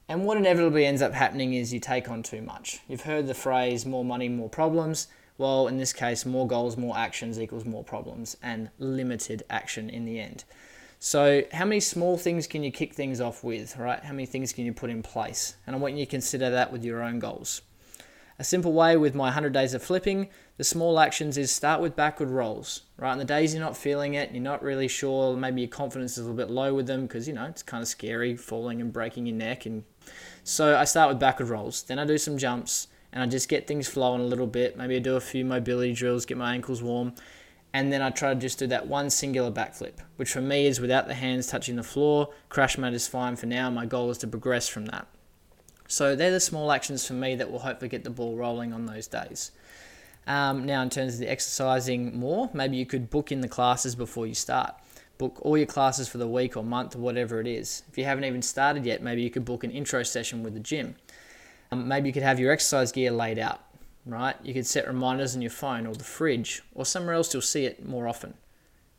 And 0.09 0.25
what 0.25 0.37
inevitably 0.37 0.87
ends 0.87 1.03
up 1.03 1.13
happening 1.13 1.53
is 1.53 1.71
you 1.71 1.79
take 1.79 2.09
on 2.09 2.23
too 2.23 2.41
much. 2.41 2.79
You've 2.87 3.03
heard 3.03 3.27
the 3.27 3.35
phrase 3.35 3.85
more 3.85 4.03
money, 4.03 4.27
more 4.27 4.49
problems. 4.49 5.07
Well, 5.37 5.67
in 5.67 5.77
this 5.77 5.93
case, 5.93 6.25
more 6.25 6.47
goals, 6.47 6.77
more 6.77 6.97
actions 6.97 7.39
equals 7.39 7.63
more 7.63 7.83
problems 7.83 8.35
and 8.41 8.71
limited 8.79 9.43
action 9.51 9.87
in 9.87 10.05
the 10.05 10.19
end. 10.19 10.45
So, 10.97 11.43
how 11.53 11.63
many 11.63 11.79
small 11.79 12.17
things 12.17 12.47
can 12.47 12.63
you 12.63 12.71
kick 12.71 12.95
things 12.95 13.21
off 13.21 13.43
with, 13.43 13.77
right? 13.77 14.03
How 14.03 14.11
many 14.11 14.25
things 14.25 14.51
can 14.51 14.65
you 14.65 14.73
put 14.73 14.89
in 14.89 15.03
place? 15.03 15.55
And 15.67 15.75
I 15.75 15.79
want 15.79 15.93
you 15.93 16.05
to 16.05 16.09
consider 16.09 16.49
that 16.49 16.71
with 16.71 16.83
your 16.83 17.03
own 17.03 17.19
goals. 17.19 17.61
A 18.39 18.43
simple 18.45 18.71
way 18.71 18.95
with 18.95 19.13
my 19.13 19.25
100 19.25 19.51
days 19.51 19.73
of 19.73 19.83
flipping, 19.83 20.29
the 20.55 20.63
small 20.63 20.97
actions 20.99 21.37
is 21.37 21.51
start 21.51 21.81
with 21.81 21.97
backward 21.97 22.29
rolls, 22.29 22.83
right? 22.97 23.11
On 23.11 23.17
the 23.17 23.25
days 23.25 23.53
you're 23.53 23.63
not 23.63 23.75
feeling 23.75 24.13
it, 24.13 24.31
you're 24.31 24.41
not 24.41 24.63
really 24.63 24.87
sure, 24.87 25.35
maybe 25.35 25.59
your 25.61 25.69
confidence 25.69 26.13
is 26.13 26.19
a 26.19 26.21
little 26.21 26.37
bit 26.37 26.49
low 26.49 26.73
with 26.73 26.87
them 26.87 27.01
because, 27.01 27.27
you 27.27 27.33
know, 27.33 27.45
it's 27.45 27.63
kind 27.63 27.81
of 27.81 27.87
scary 27.89 28.37
falling 28.37 28.79
and 28.79 28.93
breaking 28.93 29.25
your 29.25 29.35
neck. 29.35 29.65
And 29.65 29.83
so 30.43 30.77
I 30.77 30.83
start 30.83 31.09
with 31.09 31.19
backward 31.19 31.49
rolls. 31.49 31.83
Then 31.83 31.99
I 31.99 32.05
do 32.05 32.17
some 32.17 32.37
jumps 32.37 32.87
and 33.11 33.23
I 33.23 33.25
just 33.25 33.49
get 33.49 33.67
things 33.67 33.87
flowing 33.87 34.21
a 34.21 34.25
little 34.25 34.47
bit. 34.47 34.77
Maybe 34.77 34.95
I 34.95 34.99
do 34.99 35.15
a 35.15 35.21
few 35.21 35.45
mobility 35.45 35.93
drills, 35.93 36.25
get 36.25 36.37
my 36.37 36.53
ankles 36.53 36.81
warm. 36.81 37.13
And 37.73 37.93
then 37.93 38.01
I 38.01 38.09
try 38.09 38.33
to 38.33 38.39
just 38.39 38.57
do 38.57 38.67
that 38.67 38.87
one 38.87 39.11
singular 39.11 39.51
backflip, 39.51 39.93
which 40.15 40.31
for 40.31 40.41
me 40.41 40.65
is 40.65 40.79
without 40.79 41.07
the 41.07 41.13
hands 41.13 41.47
touching 41.47 41.75
the 41.75 41.83
floor. 41.83 42.29
Crash 42.49 42.77
mat 42.77 42.93
is 42.93 43.07
fine 43.07 43.35
for 43.35 43.45
now. 43.45 43.69
My 43.69 43.85
goal 43.85 44.09
is 44.09 44.17
to 44.19 44.27
progress 44.27 44.67
from 44.67 44.87
that. 44.87 45.07
So 45.87 46.15
they're 46.15 46.31
the 46.31 46.39
small 46.39 46.71
actions 46.71 47.05
for 47.05 47.13
me 47.13 47.35
that 47.35 47.51
will 47.51 47.59
hopefully 47.59 47.89
get 47.89 48.03
the 48.03 48.09
ball 48.09 48.35
rolling 48.35 48.73
on 48.73 48.85
those 48.85 49.07
days. 49.07 49.51
Um, 50.27 50.65
now, 50.65 50.81
in 50.83 50.89
terms 50.89 51.15
of 51.15 51.19
the 51.19 51.29
exercising 51.29 52.17
more, 52.17 52.49
maybe 52.53 52.77
you 52.77 52.85
could 52.85 53.09
book 53.09 53.31
in 53.31 53.41
the 53.41 53.47
classes 53.47 53.95
before 53.95 54.27
you 54.27 54.35
start. 54.35 54.75
Book 55.19 55.37
all 55.41 55.57
your 55.57 55.67
classes 55.67 56.07
for 56.07 56.17
the 56.17 56.27
week 56.27 56.55
or 56.57 56.63
month 56.63 56.95
or 56.95 56.99
whatever 56.99 57.41
it 57.41 57.45
is. 57.45 57.83
If 57.89 57.97
you 57.97 58.05
haven't 58.05 58.23
even 58.23 58.41
started 58.41 58.85
yet, 58.85 59.03
maybe 59.03 59.21
you 59.21 59.29
could 59.29 59.43
book 59.43 59.65
an 59.65 59.69
intro 59.69 60.01
session 60.01 60.43
with 60.43 60.53
the 60.53 60.61
gym. 60.61 60.95
Um, 61.71 61.87
maybe 61.87 62.07
you 62.07 62.13
could 62.13 62.23
have 62.23 62.39
your 62.39 62.53
exercise 62.53 62.93
gear 62.93 63.11
laid 63.11 63.37
out, 63.37 63.59
right? 64.05 64.37
You 64.41 64.53
could 64.53 64.65
set 64.65 64.87
reminders 64.87 65.35
on 65.35 65.41
your 65.41 65.51
phone 65.51 65.85
or 65.85 65.93
the 65.93 66.05
fridge 66.05 66.63
or 66.73 66.85
somewhere 66.85 67.15
else 67.15 67.33
you'll 67.33 67.41
see 67.41 67.65
it 67.65 67.85
more 67.85 68.07
often. 68.07 68.33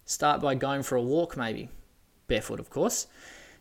Start 0.05 0.43
by 0.43 0.55
going 0.55 0.83
for 0.83 0.97
a 0.97 1.03
walk, 1.03 1.39
maybe, 1.39 1.71
barefoot, 2.29 2.61
of 2.61 2.69
course. 2.69 3.07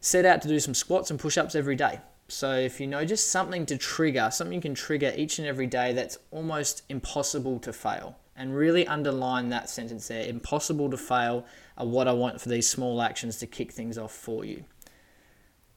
Set 0.01 0.25
out 0.25 0.41
to 0.41 0.49
do 0.49 0.59
some 0.59 0.73
squats 0.73 1.09
and 1.09 1.19
push 1.19 1.37
ups 1.37 1.55
every 1.55 1.77
day. 1.77 2.01
So 2.27 2.55
if 2.55 2.81
you 2.81 2.87
know 2.87 3.05
just 3.05 3.31
something 3.31 3.65
to 3.67 3.77
trigger, 3.77 4.29
something 4.31 4.53
you 4.53 4.61
can 4.61 4.75
trigger 4.75 5.13
each 5.15 5.39
and 5.39 5.47
every 5.47 5.65
day 5.65 5.93
that's 5.93 6.17
almost 6.29 6.83
impossible 6.89 7.57
to 7.59 7.71
fail. 7.71 8.17
And 8.39 8.55
really 8.55 8.87
underline 8.87 9.49
that 9.49 9.69
sentence 9.69 10.07
there. 10.07 10.25
Impossible 10.25 10.89
to 10.91 10.95
fail 10.95 11.45
are 11.77 11.85
what 11.85 12.07
I 12.07 12.13
want 12.13 12.39
for 12.39 12.47
these 12.47 12.69
small 12.69 13.01
actions 13.01 13.35
to 13.39 13.45
kick 13.45 13.73
things 13.73 13.97
off 13.97 14.13
for 14.13 14.45
you. 14.45 14.63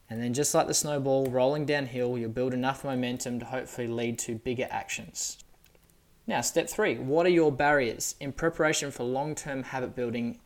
And 0.08 0.22
then 0.22 0.32
just 0.32 0.54
like 0.54 0.68
the 0.68 0.74
snowball 0.74 1.26
rolling 1.26 1.66
downhill, 1.66 2.16
you'll 2.16 2.30
build 2.30 2.54
enough 2.54 2.84
momentum 2.84 3.40
to 3.40 3.46
hopefully 3.46 3.88
lead 3.88 4.16
to 4.20 4.36
bigger 4.36 4.68
actions. 4.70 5.38
Now, 6.28 6.40
step 6.40 6.68
three, 6.68 6.98
what 6.98 7.26
are 7.26 7.30
your 7.30 7.50
barriers? 7.50 8.14
In 8.20 8.32
preparation 8.32 8.92
for 8.92 9.02
long-term 9.02 9.64
habit 9.64 9.96
building, 9.96 10.38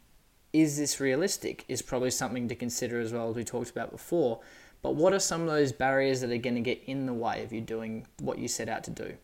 is 0.54 0.78
this 0.78 1.00
realistic? 1.00 1.66
Is 1.68 1.82
probably 1.82 2.11
something 2.11 2.49
to 2.49 2.54
consider 2.54 2.99
as 2.99 3.12
well 3.12 3.28
as 3.28 3.37
we 3.37 3.44
talked 3.44 3.68
about 3.68 3.90
before. 3.90 4.40
But 4.80 4.94
what 4.94 5.12
are 5.12 5.18
some 5.18 5.42
of 5.42 5.49
those 5.49 5.70
barriers 5.70 6.23
that 6.23 6.30
are 6.30 6.38
going 6.38 6.54
to 6.54 6.62
get 6.62 6.82
in 6.87 7.04
the 7.04 7.12
way 7.12 7.42
of 7.42 7.52
you 7.52 7.61
doing 7.61 8.06
what 8.20 8.38
you 8.38 8.49
set 8.49 8.70
out 8.70 8.85
to 8.85 8.90
do? 8.90 9.16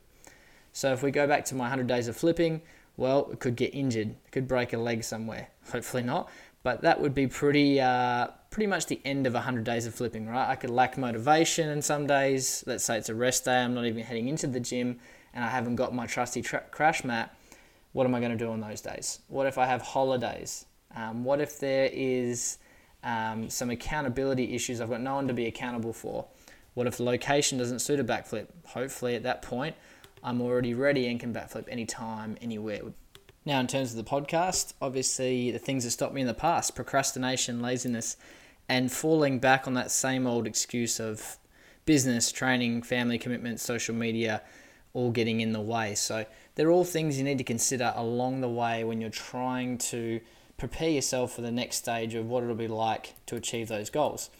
So 0.74 0.92
if 0.92 1.02
we 1.02 1.10
go 1.10 1.26
back 1.26 1.46
to 1.46 1.54
my 1.54 1.64
100 1.64 1.86
days 1.86 2.08
of 2.08 2.16
flipping, 2.16 2.62
well, 3.02 3.28
it 3.32 3.40
could 3.40 3.56
get 3.56 3.74
injured, 3.74 4.10
it 4.10 4.30
could 4.32 4.46
break 4.48 4.72
a 4.72 4.78
leg 4.78 5.04
somewhere. 5.04 5.48
Hopefully 5.72 6.02
not, 6.02 6.30
but 6.62 6.82
that 6.82 7.00
would 7.00 7.14
be 7.14 7.26
pretty, 7.26 7.80
uh, 7.80 8.28
pretty 8.50 8.66
much 8.68 8.86
the 8.86 9.00
end 9.04 9.26
of 9.26 9.34
100 9.34 9.64
days 9.64 9.86
of 9.86 9.94
flipping, 9.94 10.26
right? 10.28 10.48
I 10.48 10.56
could 10.56 10.70
lack 10.70 10.96
motivation 10.96 11.68
in 11.68 11.82
some 11.82 12.06
days. 12.06 12.64
Let's 12.66 12.84
say 12.84 12.96
it's 12.98 13.08
a 13.08 13.14
rest 13.14 13.44
day, 13.44 13.58
I'm 13.62 13.74
not 13.74 13.84
even 13.86 14.02
heading 14.04 14.28
into 14.28 14.46
the 14.46 14.60
gym, 14.60 14.98
and 15.34 15.44
I 15.44 15.48
haven't 15.48 15.76
got 15.76 15.94
my 15.94 16.06
trusty 16.06 16.42
tra- 16.42 16.64
crash 16.70 17.04
mat. 17.04 17.36
What 17.92 18.06
am 18.06 18.14
I 18.14 18.20
going 18.20 18.32
to 18.32 18.38
do 18.38 18.50
on 18.50 18.60
those 18.60 18.80
days? 18.80 19.18
What 19.28 19.46
if 19.46 19.58
I 19.58 19.66
have 19.66 19.82
holidays? 19.82 20.64
Um, 20.96 21.24
what 21.24 21.40
if 21.40 21.58
there 21.58 21.90
is 21.92 22.58
Um, 23.04 23.50
some 23.50 23.68
accountability 23.70 24.54
issues. 24.54 24.80
I've 24.80 24.88
got 24.88 25.00
no 25.00 25.16
one 25.16 25.26
to 25.26 25.34
be 25.34 25.46
accountable 25.46 25.92
for. 25.92 26.26
What 26.74 26.86
if 26.86 26.98
the 26.98 27.02
location 27.02 27.58
doesn't 27.58 27.80
suit 27.80 27.98
a 27.98 28.04
backflip? 28.04 28.46
Hopefully, 28.64 29.16
at 29.16 29.24
that 29.24 29.42
point, 29.42 29.74
I'm 30.24 30.40
already 30.40 30.72
ready 30.72 31.08
and 31.08 31.18
can 31.18 31.34
backflip 31.34 31.68
anytime, 31.68 32.36
anywhere. 32.40 32.82
Now, 33.44 33.58
in 33.58 33.66
terms 33.66 33.90
of 33.90 33.96
the 33.96 34.08
podcast, 34.08 34.72
obviously 34.80 35.50
the 35.50 35.58
things 35.58 35.82
that 35.82 35.90
stopped 35.90 36.14
me 36.14 36.20
in 36.20 36.28
the 36.28 36.34
past 36.34 36.76
procrastination, 36.76 37.60
laziness, 37.60 38.16
and 38.68 38.92
falling 38.92 39.40
back 39.40 39.66
on 39.66 39.74
that 39.74 39.90
same 39.90 40.26
old 40.26 40.46
excuse 40.46 41.00
of 41.00 41.38
business, 41.84 42.30
training, 42.30 42.82
family 42.82 43.18
commitments, 43.18 43.64
social 43.64 43.96
media, 43.96 44.42
all 44.94 45.10
getting 45.10 45.40
in 45.40 45.52
the 45.52 45.60
way. 45.60 45.96
So, 45.96 46.24
they're 46.54 46.70
all 46.70 46.84
things 46.84 47.18
you 47.18 47.24
need 47.24 47.38
to 47.38 47.44
consider 47.44 47.92
along 47.96 48.42
the 48.42 48.48
way 48.48 48.84
when 48.84 49.00
you're 49.00 49.10
trying 49.10 49.78
to 49.78 50.20
prepare 50.56 50.90
yourself 50.90 51.32
for 51.32 51.40
the 51.40 51.50
next 51.50 51.76
stage 51.78 52.14
of 52.14 52.28
what 52.28 52.44
it'll 52.44 52.54
be 52.54 52.68
like 52.68 53.14
to 53.26 53.34
achieve 53.34 53.66
those 53.66 53.90
goals. 53.90 54.30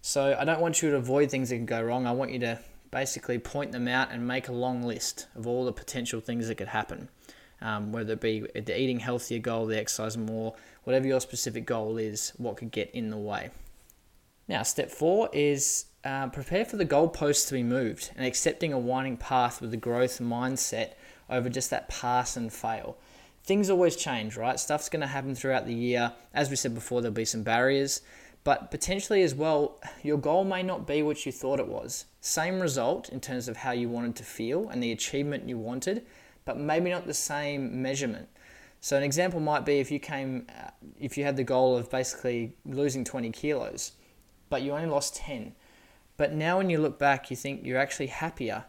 So, 0.00 0.34
I 0.38 0.46
don't 0.46 0.62
want 0.62 0.80
you 0.80 0.92
to 0.92 0.96
avoid 0.96 1.30
things 1.30 1.50
that 1.50 1.56
can 1.56 1.66
go 1.66 1.82
wrong. 1.82 2.06
I 2.06 2.12
want 2.12 2.30
you 2.30 2.38
to 2.38 2.58
basically 2.90 3.38
point 3.38 3.72
them 3.72 3.88
out 3.88 4.10
and 4.10 4.26
make 4.26 4.48
a 4.48 4.52
long 4.52 4.82
list 4.82 5.26
of 5.34 5.46
all 5.46 5.64
the 5.64 5.72
potential 5.72 6.20
things 6.20 6.48
that 6.48 6.56
could 6.56 6.68
happen 6.68 7.08
um, 7.60 7.92
whether 7.92 8.14
it 8.14 8.20
be 8.20 8.40
the 8.54 8.78
eating 8.78 9.00
healthier 9.00 9.38
goal, 9.38 9.66
the 9.66 9.78
exercise 9.78 10.16
more, 10.16 10.54
whatever 10.84 11.06
your 11.06 11.20
specific 11.20 11.66
goal 11.66 11.98
is, 11.98 12.32
what 12.36 12.56
could 12.56 12.70
get 12.70 12.90
in 12.92 13.10
the 13.10 13.16
way. 13.16 13.50
Now, 14.48 14.62
step 14.62 14.90
four 14.90 15.28
is 15.32 15.86
uh, 16.04 16.28
prepare 16.28 16.64
for 16.64 16.76
the 16.76 16.86
goalposts 16.86 17.48
to 17.48 17.54
be 17.54 17.62
moved 17.62 18.10
and 18.16 18.26
accepting 18.26 18.72
a 18.72 18.78
winding 18.78 19.16
path 19.16 19.60
with 19.60 19.72
a 19.74 19.78
growth 19.78 20.20
mindset 20.20 20.92
over 21.28 21.48
just 21.48 21.70
that 21.70 21.88
pass 21.88 22.36
and 22.36 22.52
fail. 22.52 22.96
Things 23.42 23.70
always 23.70 23.96
change, 23.96 24.36
right? 24.36 24.58
Stuff's 24.58 24.88
going 24.88 25.00
to 25.00 25.06
happen 25.06 25.34
throughout 25.34 25.66
the 25.66 25.74
year. 25.74 26.12
As 26.34 26.50
we 26.50 26.56
said 26.56 26.74
before, 26.74 27.00
there'll 27.00 27.14
be 27.14 27.24
some 27.24 27.42
barriers, 27.42 28.02
but 28.46 28.70
potentially 28.70 29.24
as 29.24 29.34
well, 29.34 29.80
your 30.04 30.18
goal 30.18 30.44
may 30.44 30.62
not 30.62 30.86
be 30.86 31.02
what 31.02 31.26
you 31.26 31.32
thought 31.32 31.58
it 31.58 31.66
was. 31.66 32.04
Same 32.20 32.60
result 32.60 33.08
in 33.08 33.18
terms 33.18 33.48
of 33.48 33.56
how 33.56 33.72
you 33.72 33.88
wanted 33.88 34.14
to 34.14 34.22
feel 34.22 34.68
and 34.68 34.80
the 34.80 34.92
achievement 34.92 35.48
you 35.48 35.58
wanted, 35.58 36.06
but 36.44 36.56
maybe 36.56 36.90
not 36.90 37.08
the 37.08 37.12
same 37.12 37.82
measurement. 37.82 38.28
So 38.80 38.96
an 38.96 39.02
example 39.02 39.40
might 39.40 39.64
be 39.64 39.80
if 39.80 39.90
you 39.90 39.98
came, 39.98 40.46
uh, 40.48 40.70
if 41.00 41.18
you 41.18 41.24
had 41.24 41.36
the 41.36 41.42
goal 41.42 41.76
of 41.76 41.90
basically 41.90 42.54
losing 42.64 43.02
20 43.02 43.32
kilos, 43.32 43.90
but 44.48 44.62
you 44.62 44.70
only 44.70 44.86
lost 44.86 45.16
10. 45.16 45.52
But 46.16 46.32
now 46.32 46.58
when 46.58 46.70
you 46.70 46.78
look 46.78 47.00
back, 47.00 47.32
you 47.32 47.36
think 47.36 47.62
you're 47.64 47.80
actually 47.80 48.06
happier 48.06 48.64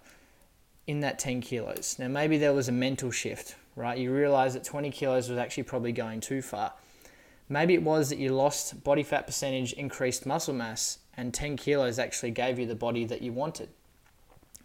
in 0.88 1.02
that 1.02 1.20
10 1.20 1.40
kilos. 1.42 1.98
Now 2.00 2.08
maybe 2.08 2.40
there 2.40 2.52
was 2.52 2.68
a 2.68 2.72
mental 2.72 3.12
shift, 3.12 3.56
right? 3.76 4.00
You 4.00 4.12
realize 4.12 4.56
that 4.56 4.64
20 4.64 4.90
kilos 4.90 5.30
was 5.30 5.38
actually 5.38 5.64
probably 5.66 5.92
going 5.92 6.20
too 6.20 6.42
far. 6.42 6.74
Maybe 7.50 7.74
it 7.74 7.84
was 7.84 8.10
that 8.10 8.18
you 8.18 8.34
lost 8.34 8.84
body 8.84 9.04
fat 9.04 9.26
percentage, 9.26 9.74
increased 9.74 10.26
muscle 10.26 10.54
mass, 10.54 11.00
and 11.16 11.34
10 11.34 11.58
kilos 11.58 11.98
actually 11.98 12.32
gave 12.32 12.60
you 12.60 12.66
the 12.66 12.76
body 12.76 13.06
that 13.06 13.22
you 13.22 13.32
wanted. 13.32 13.70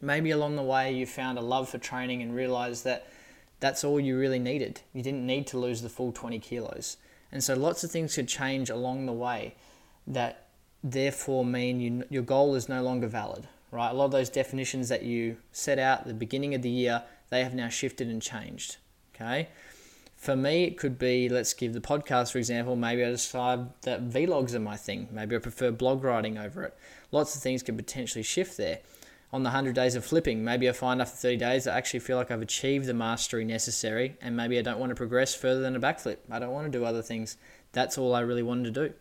Maybe 0.00 0.30
along 0.32 0.56
the 0.56 0.62
way 0.62 0.92
you 0.92 1.06
found 1.06 1.38
a 1.38 1.42
love 1.42 1.68
for 1.68 1.78
training 1.78 2.22
and 2.22 2.34
realized 2.34 2.84
that 2.84 3.06
that's 3.60 3.84
all 3.84 4.00
you 4.00 4.18
really 4.18 4.40
needed. 4.40 4.80
You 4.92 5.02
didn't 5.02 5.24
need 5.24 5.46
to 5.48 5.58
lose 5.58 5.82
the 5.82 5.88
full 5.88 6.10
20 6.10 6.40
kilos. 6.40 6.96
And 7.30 7.42
so 7.42 7.54
lots 7.54 7.84
of 7.84 7.90
things 7.92 8.16
could 8.16 8.26
change 8.26 8.68
along 8.68 9.06
the 9.06 9.12
way 9.12 9.54
that 10.06 10.48
therefore 10.82 11.44
mean 11.44 11.80
you, 11.80 12.04
your 12.10 12.24
goal 12.24 12.56
is 12.56 12.68
no 12.68 12.82
longer 12.82 13.06
valid, 13.06 13.46
right? 13.70 13.90
A 13.90 13.94
lot 13.94 14.06
of 14.06 14.10
those 14.10 14.28
definitions 14.28 14.88
that 14.88 15.04
you 15.04 15.36
set 15.52 15.78
out 15.78 16.00
at 16.00 16.06
the 16.08 16.14
beginning 16.14 16.54
of 16.54 16.62
the 16.62 16.70
year, 16.70 17.04
they 17.30 17.44
have 17.44 17.54
now 17.54 17.68
shifted 17.68 18.08
and 18.08 18.20
changed, 18.20 18.78
okay? 19.14 19.48
For 20.22 20.36
me, 20.36 20.62
it 20.62 20.78
could 20.78 21.00
be, 21.00 21.28
let's 21.28 21.52
give 21.52 21.72
the 21.72 21.80
podcast, 21.80 22.30
for 22.30 22.38
example, 22.38 22.76
maybe 22.76 23.02
I 23.02 23.10
decide 23.10 23.70
that 23.82 24.08
vlogs 24.08 24.54
are 24.54 24.60
my 24.60 24.76
thing. 24.76 25.08
Maybe 25.10 25.34
I 25.34 25.40
prefer 25.40 25.72
blog 25.72 26.04
writing 26.04 26.38
over 26.38 26.62
it. 26.62 26.76
Lots 27.10 27.34
of 27.34 27.42
things 27.42 27.64
could 27.64 27.76
potentially 27.76 28.22
shift 28.22 28.56
there 28.56 28.78
on 29.32 29.42
the 29.42 29.48
100 29.48 29.74
days 29.74 29.96
of 29.96 30.04
flipping. 30.04 30.44
Maybe 30.44 30.68
I 30.68 30.72
find 30.74 31.02
after 31.02 31.16
30 31.16 31.38
days 31.38 31.66
I 31.66 31.76
actually 31.76 31.98
feel 31.98 32.18
like 32.18 32.30
I've 32.30 32.40
achieved 32.40 32.86
the 32.86 32.94
mastery 32.94 33.44
necessary 33.44 34.16
and 34.22 34.36
maybe 34.36 34.56
I 34.60 34.62
don't 34.62 34.78
want 34.78 34.90
to 34.90 34.94
progress 34.94 35.34
further 35.34 35.60
than 35.60 35.74
a 35.74 35.80
backflip. 35.80 36.18
I 36.30 36.38
don't 36.38 36.52
want 36.52 36.70
to 36.70 36.78
do 36.78 36.84
other 36.84 37.02
things. 37.02 37.36
That's 37.72 37.98
all 37.98 38.14
I 38.14 38.20
really 38.20 38.44
wanted 38.44 38.72
to 38.72 38.88
do. 38.88 38.94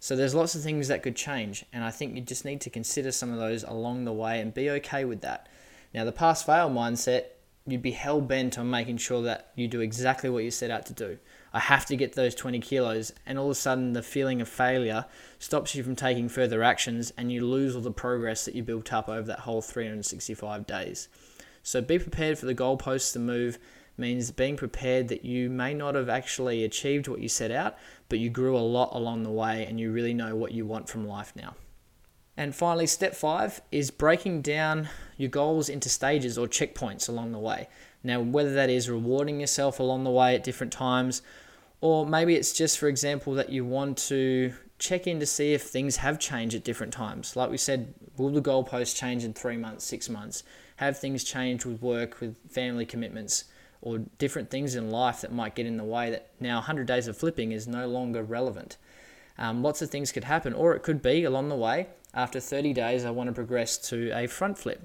So 0.00 0.16
there's 0.16 0.34
lots 0.34 0.56
of 0.56 0.64
things 0.64 0.88
that 0.88 1.04
could 1.04 1.14
change 1.14 1.64
and 1.72 1.84
I 1.84 1.92
think 1.92 2.16
you 2.16 2.22
just 2.22 2.44
need 2.44 2.60
to 2.62 2.70
consider 2.70 3.12
some 3.12 3.32
of 3.32 3.38
those 3.38 3.62
along 3.62 4.04
the 4.04 4.12
way 4.12 4.40
and 4.40 4.52
be 4.52 4.68
okay 4.68 5.04
with 5.04 5.20
that. 5.20 5.48
Now 5.94 6.04
the 6.04 6.10
pass 6.10 6.42
fail 6.42 6.68
mindset, 6.68 7.26
you'd 7.70 7.82
be 7.82 7.90
hell 7.90 8.20
bent 8.20 8.58
on 8.58 8.70
making 8.70 8.96
sure 8.96 9.22
that 9.22 9.52
you 9.54 9.68
do 9.68 9.80
exactly 9.80 10.30
what 10.30 10.44
you 10.44 10.50
set 10.50 10.70
out 10.70 10.86
to 10.86 10.92
do. 10.92 11.18
I 11.52 11.60
have 11.60 11.86
to 11.86 11.96
get 11.96 12.14
those 12.14 12.34
20 12.34 12.60
kilos, 12.60 13.12
and 13.26 13.38
all 13.38 13.46
of 13.46 13.52
a 13.52 13.54
sudden 13.54 13.92
the 13.92 14.02
feeling 14.02 14.40
of 14.40 14.48
failure 14.48 15.06
stops 15.38 15.74
you 15.74 15.82
from 15.82 15.96
taking 15.96 16.28
further 16.28 16.62
actions, 16.62 17.12
and 17.16 17.32
you 17.32 17.46
lose 17.46 17.74
all 17.74 17.82
the 17.82 17.90
progress 17.90 18.44
that 18.44 18.54
you 18.54 18.62
built 18.62 18.92
up 18.92 19.08
over 19.08 19.26
that 19.26 19.40
whole 19.40 19.62
365 19.62 20.66
days. 20.66 21.08
So 21.62 21.80
be 21.80 21.98
prepared 21.98 22.38
for 22.38 22.46
the 22.46 22.54
goalposts 22.54 23.12
to 23.12 23.18
move 23.18 23.58
means 23.98 24.30
being 24.30 24.56
prepared 24.56 25.08
that 25.08 25.24
you 25.24 25.50
may 25.50 25.74
not 25.74 25.94
have 25.94 26.08
actually 26.08 26.64
achieved 26.64 27.08
what 27.08 27.20
you 27.20 27.28
set 27.28 27.50
out, 27.50 27.76
but 28.08 28.18
you 28.18 28.30
grew 28.30 28.56
a 28.56 28.60
lot 28.60 28.94
along 28.94 29.24
the 29.24 29.30
way 29.30 29.66
and 29.66 29.78
you 29.80 29.90
really 29.90 30.14
know 30.14 30.36
what 30.36 30.52
you 30.52 30.64
want 30.64 30.88
from 30.88 31.06
life 31.06 31.34
now. 31.34 31.54
And 32.38 32.54
finally, 32.54 32.86
step 32.86 33.16
five 33.16 33.60
is 33.72 33.90
breaking 33.90 34.42
down 34.42 34.88
your 35.16 35.28
goals 35.28 35.68
into 35.68 35.88
stages 35.88 36.38
or 36.38 36.46
checkpoints 36.46 37.08
along 37.08 37.32
the 37.32 37.38
way. 37.40 37.66
Now, 38.04 38.20
whether 38.20 38.54
that 38.54 38.70
is 38.70 38.88
rewarding 38.88 39.40
yourself 39.40 39.80
along 39.80 40.04
the 40.04 40.10
way 40.10 40.36
at 40.36 40.44
different 40.44 40.72
times, 40.72 41.20
or 41.80 42.06
maybe 42.06 42.36
it's 42.36 42.52
just, 42.52 42.78
for 42.78 42.86
example, 42.86 43.34
that 43.34 43.50
you 43.50 43.64
want 43.64 43.98
to 44.06 44.54
check 44.78 45.08
in 45.08 45.18
to 45.18 45.26
see 45.26 45.52
if 45.52 45.62
things 45.62 45.96
have 45.96 46.20
changed 46.20 46.54
at 46.54 46.62
different 46.62 46.92
times. 46.92 47.34
Like 47.34 47.50
we 47.50 47.58
said, 47.58 47.92
will 48.16 48.30
the 48.30 48.40
goalposts 48.40 48.94
change 48.94 49.24
in 49.24 49.32
three 49.32 49.56
months, 49.56 49.84
six 49.84 50.08
months? 50.08 50.44
Have 50.76 50.96
things 50.96 51.24
changed 51.24 51.66
with 51.66 51.82
work, 51.82 52.20
with 52.20 52.36
family 52.48 52.86
commitments, 52.86 53.46
or 53.82 53.98
different 54.18 54.48
things 54.48 54.76
in 54.76 54.92
life 54.92 55.22
that 55.22 55.32
might 55.32 55.56
get 55.56 55.66
in 55.66 55.76
the 55.76 55.82
way 55.82 56.10
that 56.10 56.30
now 56.38 56.58
100 56.58 56.86
days 56.86 57.08
of 57.08 57.16
flipping 57.16 57.50
is 57.50 57.66
no 57.66 57.88
longer 57.88 58.22
relevant? 58.22 58.76
Um, 59.38 59.62
lots 59.62 59.82
of 59.82 59.90
things 59.90 60.12
could 60.12 60.24
happen, 60.24 60.52
or 60.52 60.74
it 60.74 60.82
could 60.82 61.00
be 61.00 61.24
along 61.24 61.48
the 61.48 61.56
way, 61.56 61.86
after 62.14 62.40
30 62.40 62.72
days, 62.72 63.04
I 63.04 63.10
want 63.10 63.28
to 63.28 63.32
progress 63.32 63.78
to 63.88 64.10
a 64.10 64.26
front 64.26 64.58
flip. 64.58 64.82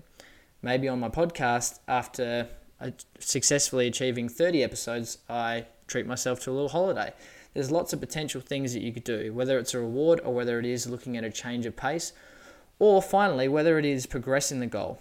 Maybe 0.62 0.88
on 0.88 1.00
my 1.00 1.10
podcast, 1.10 1.80
after 1.88 2.48
successfully 3.20 3.88
achieving 3.88 4.30
30 4.30 4.64
episodes, 4.64 5.18
I 5.30 5.66
treat 5.88 6.06
myself 6.06 6.42
to 6.42 6.52
a 6.52 6.54
little 6.54 6.70
holiday. 6.70 7.14
There's 7.54 7.72
lots 7.72 7.94
of 7.94 8.00
potential 8.00 8.42
things 8.42 8.74
that 8.74 8.82
you 8.82 8.92
could 8.92 9.04
do, 9.04 9.32
whether 9.34 9.58
it's 9.58 9.74
a 9.74 9.80
reward 9.80 10.20
or 10.24 10.34
whether 10.34 10.60
it 10.60 10.66
is 10.66 10.88
looking 10.88 11.18
at 11.18 11.24
a 11.24 11.30
change 11.30 11.66
of 11.66 11.76
pace, 11.76 12.14
or 12.80 13.02
finally, 13.02 13.48
whether 13.48 13.78
it 13.78 13.86
is 13.86 14.06
progressing 14.06 14.60
the 14.60 14.68
goal, 14.68 15.00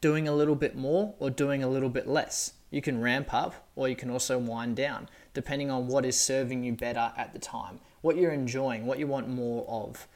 doing 0.00 0.26
a 0.26 0.34
little 0.34 0.56
bit 0.56 0.76
more 0.76 1.14
or 1.18 1.30
doing 1.30 1.62
a 1.62 1.68
little 1.68 1.88
bit 1.88 2.06
less. 2.06 2.52
You 2.70 2.82
can 2.82 3.00
ramp 3.00 3.32
up 3.32 3.68
or 3.76 3.88
you 3.88 3.96
can 3.96 4.10
also 4.10 4.38
wind 4.38 4.76
down, 4.76 5.08
depending 5.32 5.70
on 5.70 5.86
what 5.86 6.04
is 6.04 6.18
serving 6.18 6.64
you 6.64 6.72
better 6.72 7.12
at 7.16 7.32
the 7.32 7.38
time, 7.38 7.80
what 8.02 8.16
you're 8.16 8.32
enjoying, 8.32 8.86
what 8.86 8.98
you 8.98 9.06
want 9.06 9.28
more 9.28 9.64
of. 9.68 10.06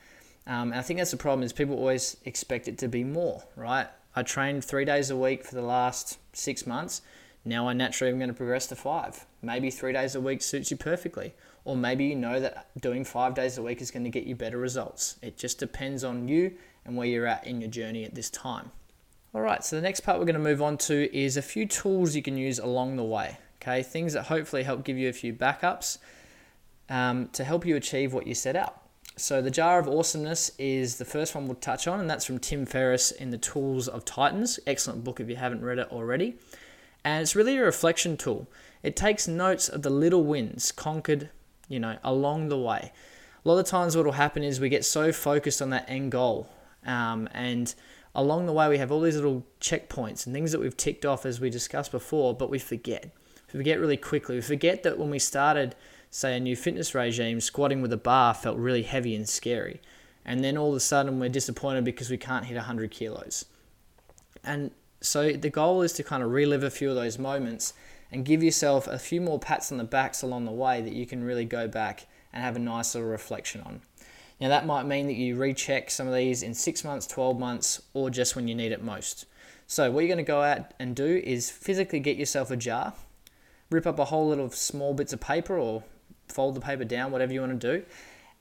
Um, 0.47 0.73
and 0.73 0.75
I 0.75 0.83
think 0.83 0.99
that's 0.99 1.11
the 1.11 1.17
problem 1.17 1.43
is 1.43 1.53
people 1.53 1.77
always 1.77 2.17
expect 2.25 2.69
it 2.69 2.79
to 2.79 2.89
be 2.89 3.05
more, 3.05 3.43
right? 3.57 3.89
I 4.15 4.23
trained 4.23 4.65
three 4.65 4.85
days 4.85 5.11
a 5.11 5.17
week 5.17 5.45
for 5.45 5.55
the 5.55 5.63
last 5.63 6.19
six 6.33 6.67
months. 6.67 7.03
Now 7.45 7.69
I 7.69 7.73
naturally 7.73 8.13
am 8.13 8.19
going 8.19 8.29
to 8.29 8.35
progress 8.35 8.67
to 8.69 8.77
five. 8.77 9.27
Maybe 9.43 9.71
three 9.71 9.93
days 9.93 10.15
a 10.15 10.21
week 10.21 10.43
suits 10.43 10.71
you 10.71 10.77
perfectly. 10.77 11.35
Or 11.65 11.77
maybe 11.77 12.05
you 12.05 12.15
know 12.15 12.41
that 12.41 12.69
doing 12.81 13.05
five 13.05 13.35
days 13.35 13.59
a 13.59 13.63
week 13.63 13.81
is 13.81 13.91
going 13.91 14.05
to 14.05 14.11
get 14.11 14.25
you 14.25 14.35
better 14.35 14.59
results. 14.59 15.17
It 15.23 15.37
just 15.37 15.59
depends 15.59 16.05
on 16.05 16.29
you 16.29 16.53
and 16.85 16.97
where 16.97 17.07
you're 17.07 17.27
at 17.27 17.47
in 17.47 17.61
your 17.61 17.71
journey 17.71 18.05
at 18.05 18.15
this 18.15 18.31
time. 18.31 18.71
All 19.35 19.41
right, 19.41 19.65
so 19.65 19.77
the 19.77 19.83
next 19.83 20.01
part 20.01 20.19
we're 20.19 20.27
going 20.27 20.35
to 20.35 20.41
move 20.41 20.63
on 20.63 20.79
to 20.79 21.17
is 21.17 21.37
a 21.37 21.43
few 21.43 21.67
tools 21.67 22.15
you 22.15 22.23
can 22.23 22.37
use 22.37 22.59
along 22.59 22.97
the 22.97 23.05
way. 23.05 23.39
Okay, 23.61 23.83
things 23.83 24.13
that 24.13 24.25
hopefully 24.25 24.63
help 24.63 24.85
give 24.85 24.97
you 24.97 25.09
a 25.09 25.13
few 25.13 25.33
backups 25.33 25.99
um, 26.89 27.29
to 27.33 27.45
help 27.45 27.67
you 27.67 27.77
achieve 27.77 28.13
what 28.13 28.27
you 28.27 28.35
set 28.35 28.57
out. 28.57 28.81
So, 29.17 29.41
the 29.41 29.51
jar 29.51 29.79
of 29.79 29.89
awesomeness 29.89 30.51
is 30.59 30.97
the 30.97 31.05
first 31.05 31.35
one 31.37 31.47
we'll 31.47 31.55
touch 31.55 31.87
on, 31.87 32.01
and 32.01 32.11
that's 32.11 32.25
from 32.25 32.41
Tim 32.41 32.67
Ferriss 32.67 33.13
in 33.13 33.31
The 33.31 33.39
Tools 33.39 33.87
of 33.87 34.05
Titans. 34.05 34.59
Excellent 34.67 35.05
book 35.05 35.21
if 35.21 35.29
you 35.29 35.37
haven't 35.37 35.63
read 35.65 35.79
it 35.79 35.89
already. 35.93 36.37
And 37.05 37.23
it's 37.23 37.37
really 37.37 37.57
a 37.57 37.63
reflection 37.63 38.17
tool. 38.17 38.49
It 38.83 38.97
takes 38.97 39.29
notes 39.29 39.69
of 39.69 39.83
the 39.83 39.91
little 39.91 40.25
wins 40.25 40.73
conquered, 40.73 41.31
you 41.69 41.79
know, 41.79 41.97
along 42.03 42.49
the 42.49 42.59
way. 42.59 42.93
A 43.45 43.49
lot 43.49 43.59
of 43.59 43.67
times, 43.67 43.97
what 43.97 44.05
will 44.05 44.13
happen 44.13 44.43
is 44.43 44.59
we 44.59 44.69
get 44.69 44.85
so 44.85 45.13
focused 45.13 45.63
on 45.63 45.71
that 45.71 45.89
end 45.89 46.11
goal, 46.11 46.49
um, 46.85 47.29
and 47.33 47.73
along 48.17 48.47
the 48.47 48.53
way, 48.53 48.69
we 48.69 48.79
have 48.79 48.91
all 48.91 49.01
these 49.01 49.17
little 49.17 49.47
checkpoints 49.61 50.27
and 50.27 50.35
things 50.35 50.51
that 50.51 50.61
we've 50.61 50.77
ticked 50.77 51.05
off 51.05 51.25
as 51.25 51.41
we 51.41 51.51
discussed 51.51 51.93
before, 51.93 52.35
but 52.35 52.51
we 52.51 52.59
forget. 52.59 53.15
We 53.53 53.59
forget 53.59 53.79
really 53.79 53.97
quickly. 53.97 54.35
We 54.37 54.43
forget 54.43 54.83
that 54.83 54.99
when 54.99 55.11
we 55.11 55.21
started 55.21 55.77
say 56.15 56.37
a 56.37 56.39
new 56.39 56.55
fitness 56.55 56.95
regime, 56.95 57.41
squatting 57.41 57.83
with 57.83 57.93
a 57.93 57.97
bar 57.97 58.33
felt 58.35 58.57
really 58.57 58.85
heavy 58.85 59.17
and 59.17 59.29
scary. 59.29 59.81
And 60.25 60.45
then 60.45 60.57
all 60.57 60.69
of 60.71 60.77
a 60.77 60.81
sudden 60.81 61.19
we're 61.19 61.29
disappointed 61.29 61.83
because 61.83 62.09
we 62.09 62.17
can't 62.17 62.45
hit 62.45 62.55
100 62.55 62.93
kilos. 62.93 63.47
And 64.45 64.71
so 65.01 65.33
the 65.33 65.51
goal 65.51 65.83
is 65.83 65.93
to 65.95 66.05
kind 66.05 66.23
of 66.23 66.31
relive 66.31 66.63
a 66.63 66.71
few 66.71 66.89
of 66.89 66.95
those 66.95 67.19
moments 67.19 67.75
and 68.13 68.25
give 68.25 68.45
yourself 68.45 68.87
a 68.87 68.97
few 68.97 69.21
more 69.21 69.41
pats 69.41 69.73
on 69.73 69.79
the 69.79 69.83
backs 69.83 70.23
along 70.23 70.45
the 70.45 70.53
way 70.53 70.81
that 70.81 70.93
you 70.93 71.05
can 71.05 71.25
really 71.25 71.45
go 71.45 71.67
back 71.67 72.07
and 72.33 72.45
have 72.45 72.55
a 72.55 72.61
nice 72.61 72.95
little 72.95 73.11
reflection 73.11 73.63
on. 73.63 73.81
Now, 74.41 74.51
that 74.51 74.67
might 74.67 74.87
mean 74.87 75.09
that 75.09 75.15
you 75.15 75.35
recheck 75.35 75.91
some 75.91 76.07
of 76.07 76.15
these 76.15 76.45
in 76.45 76.55
six 76.55 76.85
months, 76.85 77.09
12 77.09 77.41
months, 77.41 77.83
or 77.93 78.09
just 78.09 78.37
when 78.37 78.47
you 78.47 78.55
need 78.55 78.71
it 78.71 78.85
most. 78.85 79.27
So, 79.67 79.91
what 79.91 80.03
you're 80.03 80.15
going 80.15 80.25
to 80.25 80.31
go 80.31 80.43
out 80.43 80.75
and 80.79 80.95
do 80.95 81.21
is 81.25 81.51
physically 81.51 81.99
get 81.99 82.17
yourself 82.17 82.53
a 82.53 82.57
jar, 82.57 82.93
rip 83.69 83.85
up 83.85 83.99
a 83.99 84.07
whole 84.07 84.29
lot 84.29 84.39
of 84.39 84.55
small 84.55 84.95
bits 84.95 85.13
of 85.13 85.21
paper 85.21 85.59
or 85.59 85.83
fold 86.29 86.55
the 86.55 86.61
paper 86.61 86.85
down, 86.85 87.13
whatever 87.13 87.33
you 87.33 87.41
want 87.41 87.61
to 87.61 87.79
do. 87.79 87.85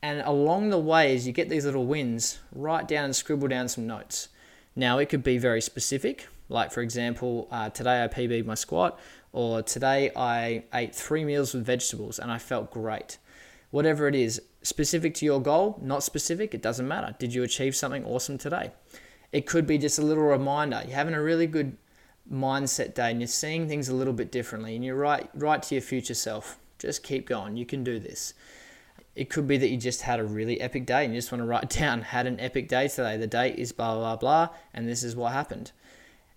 And 0.02 0.22
along 0.25 0.70
the 0.70 0.80
way, 0.80 1.16
as 1.16 1.25
you 1.25 1.34
get 1.34 1.50
these 1.50 1.66
little 1.66 1.86
wins, 1.86 2.40
write 2.54 2.88
down 2.88 3.06
and 3.06 3.16
scribble 3.16 3.48
down 3.48 3.70
some 3.70 3.88
notes. 3.88 4.28
Now, 4.75 4.98
it 4.98 5.08
could 5.08 5.24
be 5.24 5.38
very 5.38 5.62
specific, 5.62 6.28
like 6.50 6.72
for 6.72 6.82
example, 6.82 7.48
uh, 7.52 7.70
today 7.70 8.04
I 8.04 8.08
PB'd 8.08 8.46
my 8.46 8.56
squat, 8.56 9.00
or 9.32 9.62
today 9.62 10.12
I 10.16 10.66
ate 10.74 10.94
three 10.94 11.24
meals 11.24 11.54
with 11.54 11.66
vegetables 11.66 12.20
and 12.20 12.32
I 12.32 12.38
felt 12.38 12.72
great. 12.72 13.18
Whatever 13.72 14.08
it 14.08 14.16
is, 14.16 14.42
specific 14.62 15.13
to 15.16 15.25
your 15.25 15.42
goal, 15.42 15.80
not 15.82 16.04
specific, 16.04 16.54
it 16.54 16.62
doesn't 16.62 16.88
matter. 16.88 17.16
Did 17.18 17.34
you 17.34 17.44
achieve 17.44 17.75
something 17.75 18.06
awesome 18.06 18.38
today? 18.38 18.72
It 19.32 19.48
could 19.48 19.66
be 19.66 19.78
just 19.78 19.98
a 19.98 20.04
little 20.04 20.24
reminder. 20.24 20.82
You're 20.86 20.96
having 20.96 21.16
a 21.16 21.22
really 21.22 21.48
good 21.48 21.78
mindset 22.32 22.94
day 22.94 23.12
and 23.12 23.20
you're 23.20 23.28
seeing 23.28 23.68
things 23.68 23.90
a 23.90 23.96
little 23.96 24.13
bit 24.13 24.32
differently 24.32 24.75
and 24.75 24.86
you 24.86 24.94
write, 24.94 25.30
write 25.34 25.63
to 25.63 25.75
your 25.75 25.82
future 25.82 26.13
self. 26.13 26.60
Just 26.84 27.02
keep 27.02 27.28
going. 27.28 27.56
You 27.56 27.66
can 27.66 27.84
do 27.84 27.98
this. 27.98 28.34
It 29.16 29.30
could 29.30 29.48
be 29.48 29.58
that 29.58 29.70
you 29.70 29.78
just 29.78 30.02
had 30.02 30.20
a 30.20 30.25
really 30.25 30.60
epic 30.60 30.86
day 30.86 31.06
and 31.06 31.13
you 31.13 31.18
just 31.18 31.32
want 31.32 31.42
to 31.42 31.46
write 31.46 31.70
down, 31.82 32.02
had 32.02 32.28
an 32.28 32.40
epic 32.42 32.68
day 32.68 32.90
today. 32.90 33.16
The 33.16 33.25
date 33.25 33.58
is 33.58 33.72
blah, 33.72 33.96
blah, 33.96 34.18
blah, 34.18 34.50
and 34.74 34.88
this 34.88 35.02
is 35.02 35.16
what 35.16 35.32
happened. 35.32 35.72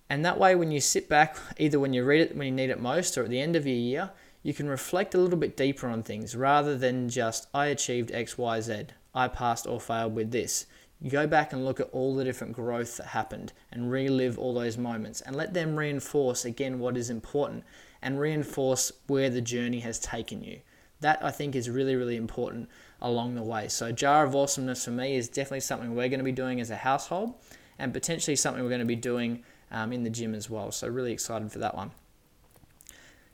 And 0.08 0.24
that 0.24 0.38
way, 0.38 0.54
when 0.54 0.70
you 0.70 0.80
sit 0.80 1.08
back, 1.08 1.36
either 1.58 1.80
when 1.80 1.92
you 1.92 2.04
read 2.04 2.20
it 2.20 2.36
when 2.36 2.46
you 2.46 2.52
need 2.52 2.70
it 2.70 2.80
most 2.80 3.18
or 3.18 3.24
at 3.24 3.30
the 3.30 3.40
end 3.40 3.56
of 3.56 3.66
your 3.66 3.76
year, 3.76 4.10
you 4.44 4.54
can 4.54 4.68
reflect 4.68 5.14
a 5.14 5.18
little 5.18 5.38
bit 5.38 5.56
deeper 5.56 5.88
on 5.88 6.04
things 6.04 6.36
rather 6.36 6.78
than 6.78 7.08
just, 7.08 7.48
I 7.52 7.66
achieved 7.66 8.12
X, 8.12 8.38
Y, 8.38 8.60
Z. 8.60 8.84
I 9.12 9.26
passed 9.26 9.66
or 9.66 9.80
failed 9.80 10.14
with 10.14 10.30
this. 10.30 10.66
You 11.00 11.10
go 11.10 11.26
back 11.26 11.52
and 11.52 11.64
look 11.64 11.80
at 11.80 11.90
all 11.90 12.14
the 12.14 12.24
different 12.24 12.52
growth 12.52 12.96
that 12.98 13.08
happened 13.08 13.52
and 13.72 13.90
relive 13.90 14.38
all 14.38 14.54
those 14.54 14.78
moments 14.78 15.20
and 15.20 15.34
let 15.34 15.52
them 15.52 15.76
reinforce 15.76 16.44
again 16.44 16.78
what 16.78 16.96
is 16.96 17.10
important 17.10 17.64
and 18.02 18.20
reinforce 18.20 18.92
where 19.06 19.30
the 19.30 19.40
journey 19.40 19.80
has 19.80 19.98
taken 19.98 20.42
you. 20.42 20.60
That 21.00 21.24
I 21.24 21.30
think 21.30 21.54
is 21.54 21.68
really, 21.68 21.94
really 21.94 22.16
important 22.16 22.68
along 23.00 23.34
the 23.34 23.42
way. 23.42 23.68
So, 23.68 23.92
Jar 23.92 24.24
of 24.24 24.34
Awesomeness 24.34 24.84
for 24.84 24.90
me 24.90 25.16
is 25.16 25.28
definitely 25.28 25.60
something 25.60 25.94
we're 25.94 26.08
going 26.08 26.18
to 26.20 26.24
be 26.24 26.32
doing 26.32 26.60
as 26.60 26.70
a 26.70 26.76
household 26.76 27.34
and 27.78 27.92
potentially 27.92 28.36
something 28.36 28.62
we're 28.62 28.70
going 28.70 28.80
to 28.80 28.86
be 28.86 28.96
doing 28.96 29.42
um, 29.70 29.92
in 29.92 30.04
the 30.04 30.10
gym 30.10 30.34
as 30.34 30.48
well. 30.48 30.72
So, 30.72 30.88
really 30.88 31.12
excited 31.12 31.52
for 31.52 31.58
that 31.58 31.74
one. 31.74 31.90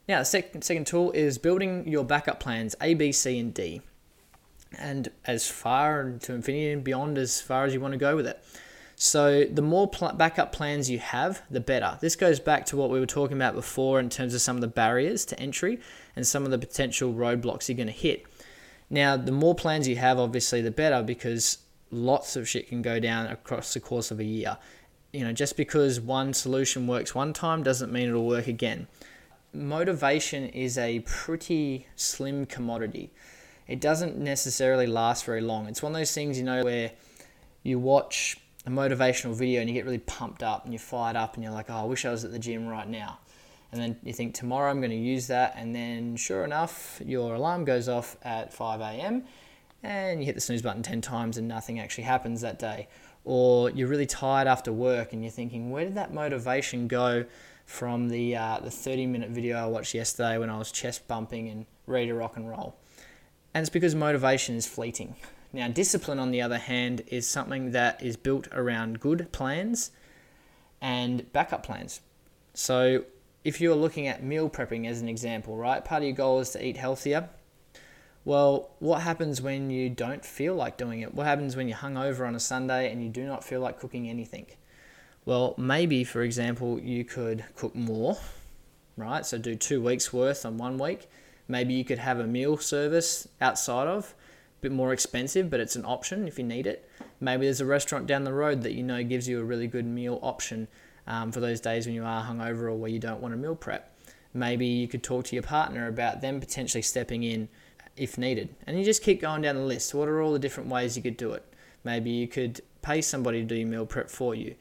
Now, 0.09 0.19
the 0.19 0.25
second, 0.25 0.62
second 0.62 0.87
tool 0.87 1.12
is 1.12 1.38
building 1.38 1.87
your 1.87 2.04
backup 2.04 2.40
plans 2.40 2.75
A, 2.81 2.95
B, 2.95 3.12
C, 3.12 3.38
and 3.38 3.54
D. 3.54 3.83
And 4.76 5.09
as 5.26 5.49
far 5.49 6.11
to 6.23 6.33
infinity 6.35 6.73
and 6.73 6.83
beyond, 6.83 7.19
as 7.19 7.40
far 7.40 7.64
as 7.64 7.75
you 7.75 7.81
want 7.81 7.92
to 7.92 7.99
go 7.99 8.16
with 8.16 8.26
it. 8.26 8.42
So, 9.04 9.42
the 9.42 9.62
more 9.62 9.88
pl- 9.88 10.12
backup 10.12 10.52
plans 10.52 10.88
you 10.88 11.00
have, 11.00 11.42
the 11.50 11.59
better. 11.59 11.99
This 12.00 12.14
goes 12.14 12.38
back 12.38 12.64
to 12.66 12.76
what 12.76 12.88
we 12.88 13.00
were 13.00 13.06
talking 13.06 13.37
about 13.37 13.56
before 13.56 13.99
in 13.99 14.09
terms 14.09 14.32
of 14.32 14.40
some 14.40 14.54
of 14.54 14.61
the 14.61 14.68
barriers 14.68 15.25
to 15.25 15.40
entry 15.40 15.80
and 16.14 16.25
some 16.25 16.44
of 16.44 16.52
the 16.52 16.59
potential 16.59 17.12
roadblocks 17.12 17.68
you're 17.68 17.76
going 17.76 17.88
to 17.88 17.92
hit. 17.92 18.25
Now, 18.88 19.16
the 19.16 19.32
more 19.32 19.56
plans 19.56 19.88
you 19.88 19.97
have, 19.97 20.21
obviously, 20.21 20.62
the 20.62 20.71
better 20.71 21.02
because 21.02 21.59
lots 21.90 22.37
of 22.37 22.49
shit 22.49 22.68
can 22.68 22.80
go 22.80 23.00
down 23.00 23.26
across 23.26 23.75
the 23.75 23.80
course 23.80 24.12
of 24.12 24.21
a 24.21 24.25
year. 24.25 24.56
You 25.12 25.25
know, 25.25 25.32
just 25.32 25.56
because 25.56 25.99
one 26.00 26.32
solution 26.32 26.87
works 26.87 27.12
one 27.12 27.32
time 27.32 27.64
doesn't 27.64 27.90
mean 27.90 28.09
it'll 28.09 28.25
work 28.25 28.47
again. 28.47 28.87
Motivation 29.52 30.44
is 30.44 30.78
a 30.78 31.00
pretty 31.00 31.88
slim 31.97 32.47
commodity. 32.47 33.11
It 33.66 33.80
doesn't 33.80 34.16
necessarily 34.16 34.87
last 34.87 35.25
very 35.25 35.40
long. 35.40 35.66
It's 35.66 35.82
one 35.82 35.90
of 35.90 35.99
those 35.99 36.14
things, 36.14 36.38
you 36.38 36.44
know, 36.44 36.62
where 36.62 36.92
you 37.64 37.80
watch 37.80 38.37
a 38.64 38.71
motivational 38.71 39.35
video 39.35 39.61
and 39.61 39.69
you 39.69 39.75
get 39.75 39.85
really 39.85 39.99
pumped 39.99 40.42
up 40.42 40.64
and 40.64 40.73
you're 40.73 40.81
fired 40.81 41.16
up 41.16 41.35
and 41.35 41.42
you're 41.42 41.53
like, 41.53 41.68
oh, 41.68 41.75
I 41.75 41.85
wish 41.85 42.05
I 42.05 42.11
was 42.11 42.25
at 42.25 42.33
the 42.33 42.38
gym 42.38 42.68
right 42.68 42.88
now. 42.88 43.18
And 43.72 43.81
then 43.81 43.96
you 44.03 44.12
think, 44.12 44.35
tomorrow 44.35 44.70
I'm 44.70 44.81
going 44.81 44.90
to 44.90 44.96
use 44.96 45.27
that. 45.29 45.55
And 45.57 45.75
then, 45.75 46.16
sure 46.16 46.44
enough, 46.44 47.01
your 47.05 47.35
alarm 47.35 47.64
goes 47.64 47.88
off 47.88 48.16
at 48.22 48.53
5 48.53 48.81
a.m. 48.81 49.25
and 49.83 50.20
you 50.20 50.27
hit 50.27 50.35
the 50.35 50.40
snooze 50.40 50.62
button 50.62 50.83
10 50.83 51.01
times 51.01 51.38
and 51.38 51.48
nothing 51.48 51.81
actually 51.81 52.05
happens 52.05 52.42
that 52.42 52.59
day. 52.59 52.88
Or 53.25 53.70
you're 53.70 53.88
really 53.88 54.07
tired 54.07 54.46
after 54.46 54.72
work 54.72 55.12
and 55.12 55.22
you're 55.22 55.33
thinking, 55.33 55.70
where 55.70 55.85
did 55.85 55.94
that 55.94 56.12
motivation 56.12 56.87
go 56.87 57.25
from 57.64 58.09
the, 58.09 58.37
uh, 58.37 58.61
the 58.62 58.70
30 58.70 59.07
minute 59.07 59.31
video 59.31 59.57
I 59.57 59.66
watched 59.66 59.94
yesterday 59.94 60.37
when 60.38 60.51
I 60.51 60.59
was 60.59 60.70
chest 60.70 61.09
bumping 61.09 61.48
and 61.48 61.64
ready 61.87 62.09
to 62.09 62.14
rock 62.14 62.37
and 62.37 62.48
roll? 62.48 62.77
And 63.55 63.62
it's 63.62 63.70
because 63.70 63.94
motivation 63.94 64.55
is 64.55 64.66
fleeting. 64.66 65.16
Now, 65.52 65.68
discipline, 65.68 66.18
on 66.18 66.30
the 66.30 66.40
other 66.40 66.58
hand, 66.58 67.02
is 67.08 67.28
something 67.28 67.72
that 67.72 68.02
is 68.02 68.16
built 68.16 68.48
around 68.52 69.00
good 69.00 69.30
plans 69.32 69.90
and 70.80 71.30
backup 71.32 71.62
plans. 71.62 72.00
So, 72.54 73.04
if 73.44 73.60
you're 73.60 73.76
looking 73.76 74.06
at 74.06 74.22
meal 74.22 74.48
prepping 74.48 74.86
as 74.86 75.00
an 75.02 75.08
example, 75.08 75.56
right, 75.56 75.84
part 75.84 76.02
of 76.02 76.06
your 76.06 76.16
goal 76.16 76.40
is 76.40 76.50
to 76.50 76.66
eat 76.66 76.76
healthier. 76.76 77.28
Well, 78.24 78.70
what 78.78 79.02
happens 79.02 79.42
when 79.42 79.68
you 79.68 79.90
don't 79.90 80.24
feel 80.24 80.54
like 80.54 80.76
doing 80.76 81.00
it? 81.00 81.12
What 81.12 81.26
happens 81.26 81.56
when 81.56 81.68
you're 81.68 81.78
hungover 81.78 82.26
on 82.26 82.36
a 82.36 82.40
Sunday 82.40 82.90
and 82.90 83.02
you 83.02 83.10
do 83.10 83.24
not 83.24 83.42
feel 83.42 83.60
like 83.60 83.80
cooking 83.80 84.08
anything? 84.08 84.46
Well, 85.24 85.54
maybe, 85.58 86.04
for 86.04 86.22
example, 86.22 86.80
you 86.80 87.04
could 87.04 87.44
cook 87.56 87.74
more, 87.74 88.16
right? 88.96 89.26
So 89.26 89.38
do 89.38 89.56
two 89.56 89.82
weeks 89.82 90.12
worth 90.12 90.46
on 90.46 90.56
one 90.56 90.78
week. 90.78 91.08
Maybe 91.48 91.74
you 91.74 91.84
could 91.84 91.98
have 91.98 92.20
a 92.20 92.26
meal 92.26 92.56
service 92.56 93.28
outside 93.40 93.88
of 93.88 94.14
bit 94.62 94.72
more 94.72 94.92
expensive, 94.92 95.51
but 95.51 95.61
it's 95.61 95.77
an 95.77 95.85
option 95.85 96.27
if 96.27 96.38
you 96.38 96.44
need 96.44 96.66
it. 96.66 96.88
Maybe 97.20 97.46
there's 97.46 97.61
a 97.61 97.66
restaurant 97.66 98.07
down 98.07 98.25
the 98.25 98.33
road 98.33 98.62
that 98.62 98.72
you 98.72 98.83
know 98.83 99.03
gives 99.03 99.29
you 99.29 99.40
a 99.40 99.44
really 99.44 99.66
good 99.66 99.85
meal 99.85 100.18
option 100.22 100.68
um, 101.07 101.33
for 101.33 101.40
those 101.40 101.61
days 101.61 101.85
when 101.85 101.94
you 101.94 102.05
are 102.05 102.25
hungover 102.25 102.62
or 102.62 102.75
where 102.75 102.90
you 102.90 103.01
don't 103.01 103.20
want 103.20 103.35
to 103.35 103.38
meal 103.38 103.57
prep. 103.57 103.94
Maybe 104.33 104.66
you 104.66 104.88
could 104.88 105.03
talk 105.03 105.27
to 105.27 105.37
your 105.37 105.42
partner 105.42 105.88
about 105.88 106.20
them 106.20 106.40
potentially 106.40 106.81
stepping 106.81 107.25
in 107.25 107.48
if 107.96 108.16
needed. 108.16 108.55
And 108.66 108.79
you 108.79 108.85
just 108.85 109.03
keep 109.03 109.20
going 109.20 109.42
down 109.42 109.57
the 109.57 109.62
list. 109.62 109.92
What 109.94 110.09
are 110.09 110.22
all 110.22 110.33
the 110.33 110.38
different 110.38 110.70
ways 110.70 110.96
you 110.96 111.03
could 111.03 111.16
do 111.16 111.33
it? 111.33 111.44
Maybe 111.85 112.11
you 112.11 112.29
could 112.29 112.61
pay 112.81 113.03
somebody 113.03 113.40
to 113.40 113.46
do 113.46 113.57
your 113.57 113.68
meal 113.68 113.85
prep 113.85 114.09
for 114.09 114.35
you. 114.35 114.55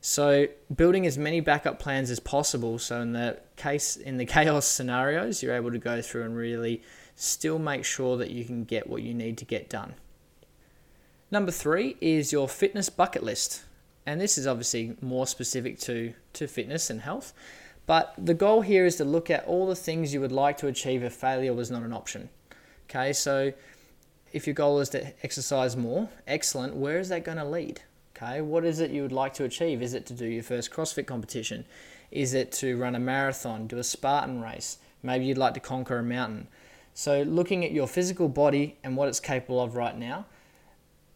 So 0.00 0.46
building 0.74 1.06
as 1.06 1.18
many 1.18 1.40
backup 1.40 1.80
plans 1.80 2.10
as 2.10 2.20
possible. 2.20 2.78
So 2.78 3.00
in 3.00 3.12
the 3.12 3.40
case 3.56 3.96
in 3.96 4.16
the 4.16 4.24
chaos 4.36 4.66
scenarios, 4.66 5.42
you're 5.42 5.54
able 5.54 5.72
to 5.72 5.78
go 5.78 6.00
through 6.00 6.22
and 6.22 6.36
really 6.36 6.82
still 7.20 7.58
make 7.58 7.84
sure 7.84 8.16
that 8.16 8.30
you 8.30 8.44
can 8.44 8.62
get 8.62 8.88
what 8.88 9.02
you 9.02 9.12
need 9.12 9.36
to 9.36 9.44
get 9.44 9.68
done. 9.68 9.94
Number 11.32 11.50
three 11.50 11.96
is 12.00 12.32
your 12.32 12.48
fitness 12.48 12.88
bucket 12.88 13.24
list. 13.24 13.64
And 14.06 14.20
this 14.20 14.38
is 14.38 14.46
obviously 14.46 14.96
more 15.02 15.26
specific 15.26 15.80
to, 15.80 16.14
to 16.34 16.46
fitness 16.46 16.90
and 16.90 17.00
health. 17.00 17.34
But 17.86 18.14
the 18.16 18.34
goal 18.34 18.60
here 18.62 18.86
is 18.86 18.96
to 18.96 19.04
look 19.04 19.30
at 19.30 19.44
all 19.46 19.66
the 19.66 19.74
things 19.74 20.14
you 20.14 20.20
would 20.20 20.32
like 20.32 20.58
to 20.58 20.68
achieve 20.68 21.02
if 21.02 21.12
failure 21.12 21.52
was 21.52 21.70
not 21.72 21.82
an 21.82 21.92
option. 21.92 22.28
Okay, 22.88 23.12
so 23.12 23.52
if 24.32 24.46
your 24.46 24.54
goal 24.54 24.78
is 24.78 24.88
to 24.90 25.12
exercise 25.24 25.76
more, 25.76 26.08
excellent, 26.26 26.76
where 26.76 27.00
is 27.00 27.08
that 27.08 27.24
going 27.24 27.38
to 27.38 27.44
lead? 27.44 27.82
Okay, 28.16 28.40
what 28.40 28.64
is 28.64 28.78
it 28.78 28.92
you 28.92 29.02
would 29.02 29.12
like 29.12 29.34
to 29.34 29.44
achieve? 29.44 29.82
Is 29.82 29.92
it 29.92 30.06
to 30.06 30.14
do 30.14 30.26
your 30.26 30.42
first 30.42 30.70
CrossFit 30.70 31.06
competition? 31.06 31.64
Is 32.10 32.32
it 32.32 32.52
to 32.52 32.78
run 32.78 32.94
a 32.94 33.00
marathon, 33.00 33.66
do 33.66 33.78
a 33.78 33.84
Spartan 33.84 34.40
race? 34.40 34.78
Maybe 35.02 35.26
you'd 35.26 35.38
like 35.38 35.54
to 35.54 35.60
conquer 35.60 35.98
a 35.98 36.02
mountain. 36.02 36.48
So, 36.98 37.22
looking 37.22 37.64
at 37.64 37.70
your 37.70 37.86
physical 37.86 38.28
body 38.28 38.76
and 38.82 38.96
what 38.96 39.06
it's 39.06 39.20
capable 39.20 39.62
of 39.62 39.76
right 39.76 39.96
now 39.96 40.26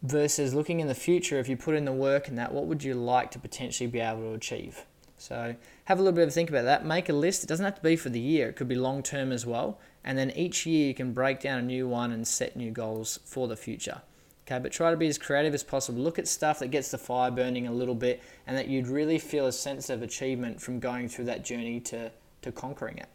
versus 0.05 0.55
looking 0.55 0.79
in 0.79 0.87
the 0.87 0.95
future, 0.95 1.41
if 1.41 1.49
you 1.49 1.57
put 1.57 1.75
in 1.75 1.87
the 1.87 1.93
work 1.93 2.29
and 2.29 2.39
that, 2.39 2.55
what 2.55 2.67
would 2.67 2.85
you 2.85 2.95
like 2.95 3.33
to 3.33 3.41
potentially 3.41 3.89
be 3.89 3.99
able 3.99 4.21
to 4.21 4.33
achieve? 4.33 4.87
So, 5.19 5.57
have 5.87 5.99
a 5.99 6.03
little 6.03 6.15
bit 6.15 6.23
of 6.23 6.29
a 6.29 6.31
think 6.31 6.51
about 6.51 6.67
that. 6.67 6.87
Make 6.87 7.09
a 7.09 7.13
list. 7.13 7.43
It 7.43 7.49
doesn't 7.49 7.65
have 7.65 7.75
to 7.75 7.83
be 7.83 7.97
for 7.97 8.11
the 8.11 8.21
year, 8.21 8.49
it 8.49 8.55
could 8.55 8.69
be 8.69 8.77
long 8.77 9.03
term 9.03 9.33
as 9.33 9.45
well. 9.45 9.81
And 10.05 10.17
then 10.17 10.31
each 10.37 10.67
year 10.67 10.87
you 10.87 10.95
can 10.95 11.13
break 11.13 11.41
down 11.41 11.59
a 11.59 11.63
new 11.63 11.89
one 11.89 12.13
and 12.13 12.29
set 12.29 12.55
new 12.55 12.71
goals 12.71 13.19
for 13.25 13.49
the 13.49 13.57
future. 13.57 14.03
Okay, 14.47 14.61
but 14.61 14.71
try 14.71 14.93
to 14.93 14.97
be 14.97 15.09
as 15.09 15.19
creative 15.19 15.53
as 15.53 15.65
possible. 15.65 16.01
Look 16.01 16.17
at 16.17 16.29
stuff 16.29 16.61
that 16.61 16.69
gets 16.69 16.93
the 16.93 16.99
fire 16.99 17.33
burning 17.33 17.67
a 17.67 17.73
little 17.73 17.97
bit 17.97 18.23
and 18.47 18.57
that 18.57 18.69
you'd 18.69 18.87
really 18.87 19.19
feel 19.19 19.47
a 19.47 19.53
sense 19.53 19.91
of 19.91 20.01
achievement 20.01 20.61
from 20.61 20.79
going 20.79 21.09
through 21.09 21.25
that 21.25 21.45
journey 21.45 21.81
to, 21.81 22.13
to 22.43 22.53
conquering 22.53 22.99
it. 22.99 23.09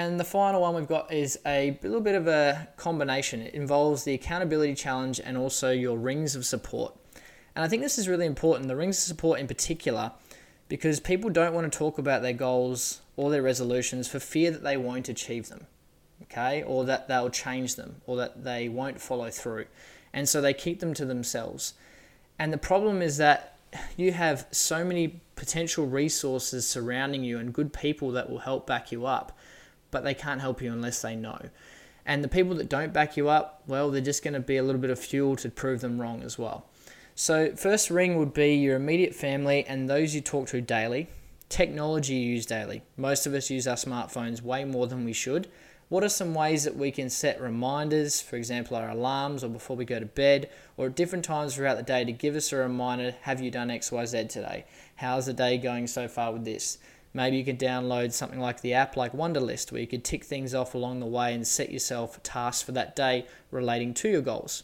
And 0.00 0.18
the 0.18 0.24
final 0.24 0.62
one 0.62 0.74
we've 0.74 0.88
got 0.88 1.12
is 1.12 1.38
a 1.44 1.78
little 1.82 2.00
bit 2.00 2.14
of 2.14 2.26
a 2.26 2.68
combination. 2.78 3.42
It 3.42 3.52
involves 3.52 4.04
the 4.04 4.14
accountability 4.14 4.74
challenge 4.74 5.20
and 5.22 5.36
also 5.36 5.72
your 5.72 5.98
rings 5.98 6.34
of 6.34 6.46
support. 6.46 6.96
And 7.54 7.62
I 7.62 7.68
think 7.68 7.82
this 7.82 7.98
is 7.98 8.08
really 8.08 8.24
important, 8.24 8.68
the 8.68 8.76
rings 8.76 8.96
of 8.96 9.02
support 9.02 9.40
in 9.40 9.46
particular, 9.46 10.12
because 10.68 11.00
people 11.00 11.28
don't 11.28 11.52
want 11.52 11.70
to 11.70 11.78
talk 11.78 11.98
about 11.98 12.22
their 12.22 12.32
goals 12.32 13.02
or 13.16 13.30
their 13.30 13.42
resolutions 13.42 14.08
for 14.08 14.18
fear 14.20 14.50
that 14.50 14.62
they 14.62 14.78
won't 14.78 15.10
achieve 15.10 15.50
them, 15.50 15.66
okay, 16.22 16.62
or 16.62 16.86
that 16.86 17.06
they'll 17.06 17.28
change 17.28 17.74
them, 17.74 17.96
or 18.06 18.16
that 18.16 18.42
they 18.42 18.70
won't 18.70 19.02
follow 19.02 19.28
through. 19.28 19.66
And 20.14 20.26
so 20.26 20.40
they 20.40 20.54
keep 20.54 20.80
them 20.80 20.94
to 20.94 21.04
themselves. 21.04 21.74
And 22.38 22.54
the 22.54 22.58
problem 22.58 23.02
is 23.02 23.18
that 23.18 23.58
you 23.98 24.12
have 24.12 24.46
so 24.50 24.82
many 24.82 25.20
potential 25.36 25.86
resources 25.86 26.66
surrounding 26.66 27.22
you 27.22 27.38
and 27.38 27.52
good 27.52 27.74
people 27.74 28.12
that 28.12 28.30
will 28.30 28.38
help 28.38 28.66
back 28.66 28.90
you 28.90 29.04
up 29.04 29.36
but 29.90 30.04
they 30.04 30.14
can't 30.14 30.40
help 30.40 30.62
you 30.62 30.72
unless 30.72 31.02
they 31.02 31.16
know. 31.16 31.40
And 32.06 32.24
the 32.24 32.28
people 32.28 32.54
that 32.56 32.68
don't 32.68 32.92
back 32.92 33.16
you 33.16 33.28
up, 33.28 33.62
well, 33.66 33.90
they're 33.90 34.00
just 34.00 34.24
going 34.24 34.34
to 34.34 34.40
be 34.40 34.56
a 34.56 34.62
little 34.62 34.80
bit 34.80 34.90
of 34.90 34.98
fuel 34.98 35.36
to 35.36 35.50
prove 35.50 35.80
them 35.80 36.00
wrong 36.00 36.22
as 36.22 36.38
well. 36.38 36.66
So, 37.14 37.54
first 37.54 37.90
ring 37.90 38.16
would 38.16 38.32
be 38.32 38.54
your 38.54 38.76
immediate 38.76 39.14
family 39.14 39.64
and 39.66 39.88
those 39.88 40.14
you 40.14 40.20
talk 40.20 40.48
to 40.48 40.60
daily. 40.60 41.08
Technology 41.48 42.14
you 42.14 42.34
use 42.34 42.46
daily. 42.46 42.82
Most 42.96 43.26
of 43.26 43.34
us 43.34 43.50
use 43.50 43.66
our 43.66 43.76
smartphones 43.76 44.40
way 44.40 44.64
more 44.64 44.86
than 44.86 45.04
we 45.04 45.12
should. 45.12 45.48
What 45.90 46.04
are 46.04 46.08
some 46.08 46.34
ways 46.34 46.62
that 46.62 46.76
we 46.76 46.92
can 46.92 47.10
set 47.10 47.40
reminders, 47.40 48.22
for 48.22 48.36
example, 48.36 48.76
our 48.76 48.90
alarms 48.90 49.42
or 49.42 49.48
before 49.48 49.76
we 49.76 49.84
go 49.84 49.98
to 49.98 50.06
bed, 50.06 50.48
or 50.76 50.86
at 50.86 50.94
different 50.94 51.24
times 51.24 51.56
throughout 51.56 51.76
the 51.76 51.82
day 51.82 52.04
to 52.04 52.12
give 52.12 52.36
us 52.36 52.52
a 52.52 52.56
reminder 52.56 53.16
have 53.22 53.40
you 53.40 53.50
done 53.50 53.68
XYZ 53.68 54.28
today? 54.28 54.64
How's 54.94 55.26
the 55.26 55.32
day 55.32 55.58
going 55.58 55.88
so 55.88 56.06
far 56.06 56.32
with 56.32 56.44
this? 56.44 56.78
Maybe 57.12 57.36
you 57.36 57.44
could 57.44 57.58
download 57.58 58.12
something 58.12 58.38
like 58.38 58.60
the 58.60 58.74
app 58.74 58.96
like 58.96 59.12
Wunderlist, 59.12 59.72
where 59.72 59.80
you 59.80 59.86
could 59.86 60.04
tick 60.04 60.24
things 60.24 60.54
off 60.54 60.74
along 60.74 61.00
the 61.00 61.06
way 61.06 61.34
and 61.34 61.46
set 61.46 61.72
yourself 61.72 62.22
tasks 62.22 62.62
for 62.62 62.72
that 62.72 62.94
day 62.94 63.26
relating 63.50 63.94
to 63.94 64.08
your 64.08 64.22
goals. 64.22 64.62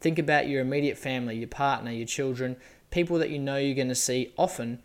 Think 0.00 0.18
about 0.18 0.48
your 0.48 0.62
immediate 0.62 0.98
family, 0.98 1.36
your 1.36 1.48
partner, 1.48 1.90
your 1.90 2.06
children, 2.06 2.56
people 2.90 3.18
that 3.18 3.30
you 3.30 3.38
know 3.38 3.56
you're 3.56 3.74
going 3.74 3.88
to 3.88 3.94
see 3.94 4.32
often. 4.36 4.82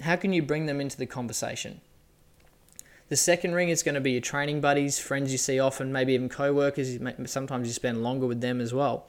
How 0.00 0.16
can 0.16 0.32
you 0.32 0.42
bring 0.42 0.66
them 0.66 0.80
into 0.80 0.96
the 0.96 1.06
conversation? 1.06 1.80
The 3.08 3.16
second 3.16 3.54
ring 3.54 3.70
is 3.70 3.82
going 3.82 3.96
to 3.96 4.00
be 4.00 4.12
your 4.12 4.20
training 4.20 4.60
buddies, 4.60 5.00
friends 5.00 5.32
you 5.32 5.38
see 5.38 5.58
often, 5.58 5.92
maybe 5.92 6.12
even 6.12 6.28
co 6.28 6.52
workers. 6.52 6.96
Sometimes 7.26 7.66
you 7.66 7.74
spend 7.74 8.04
longer 8.04 8.26
with 8.26 8.40
them 8.40 8.60
as 8.60 8.72
well. 8.72 9.08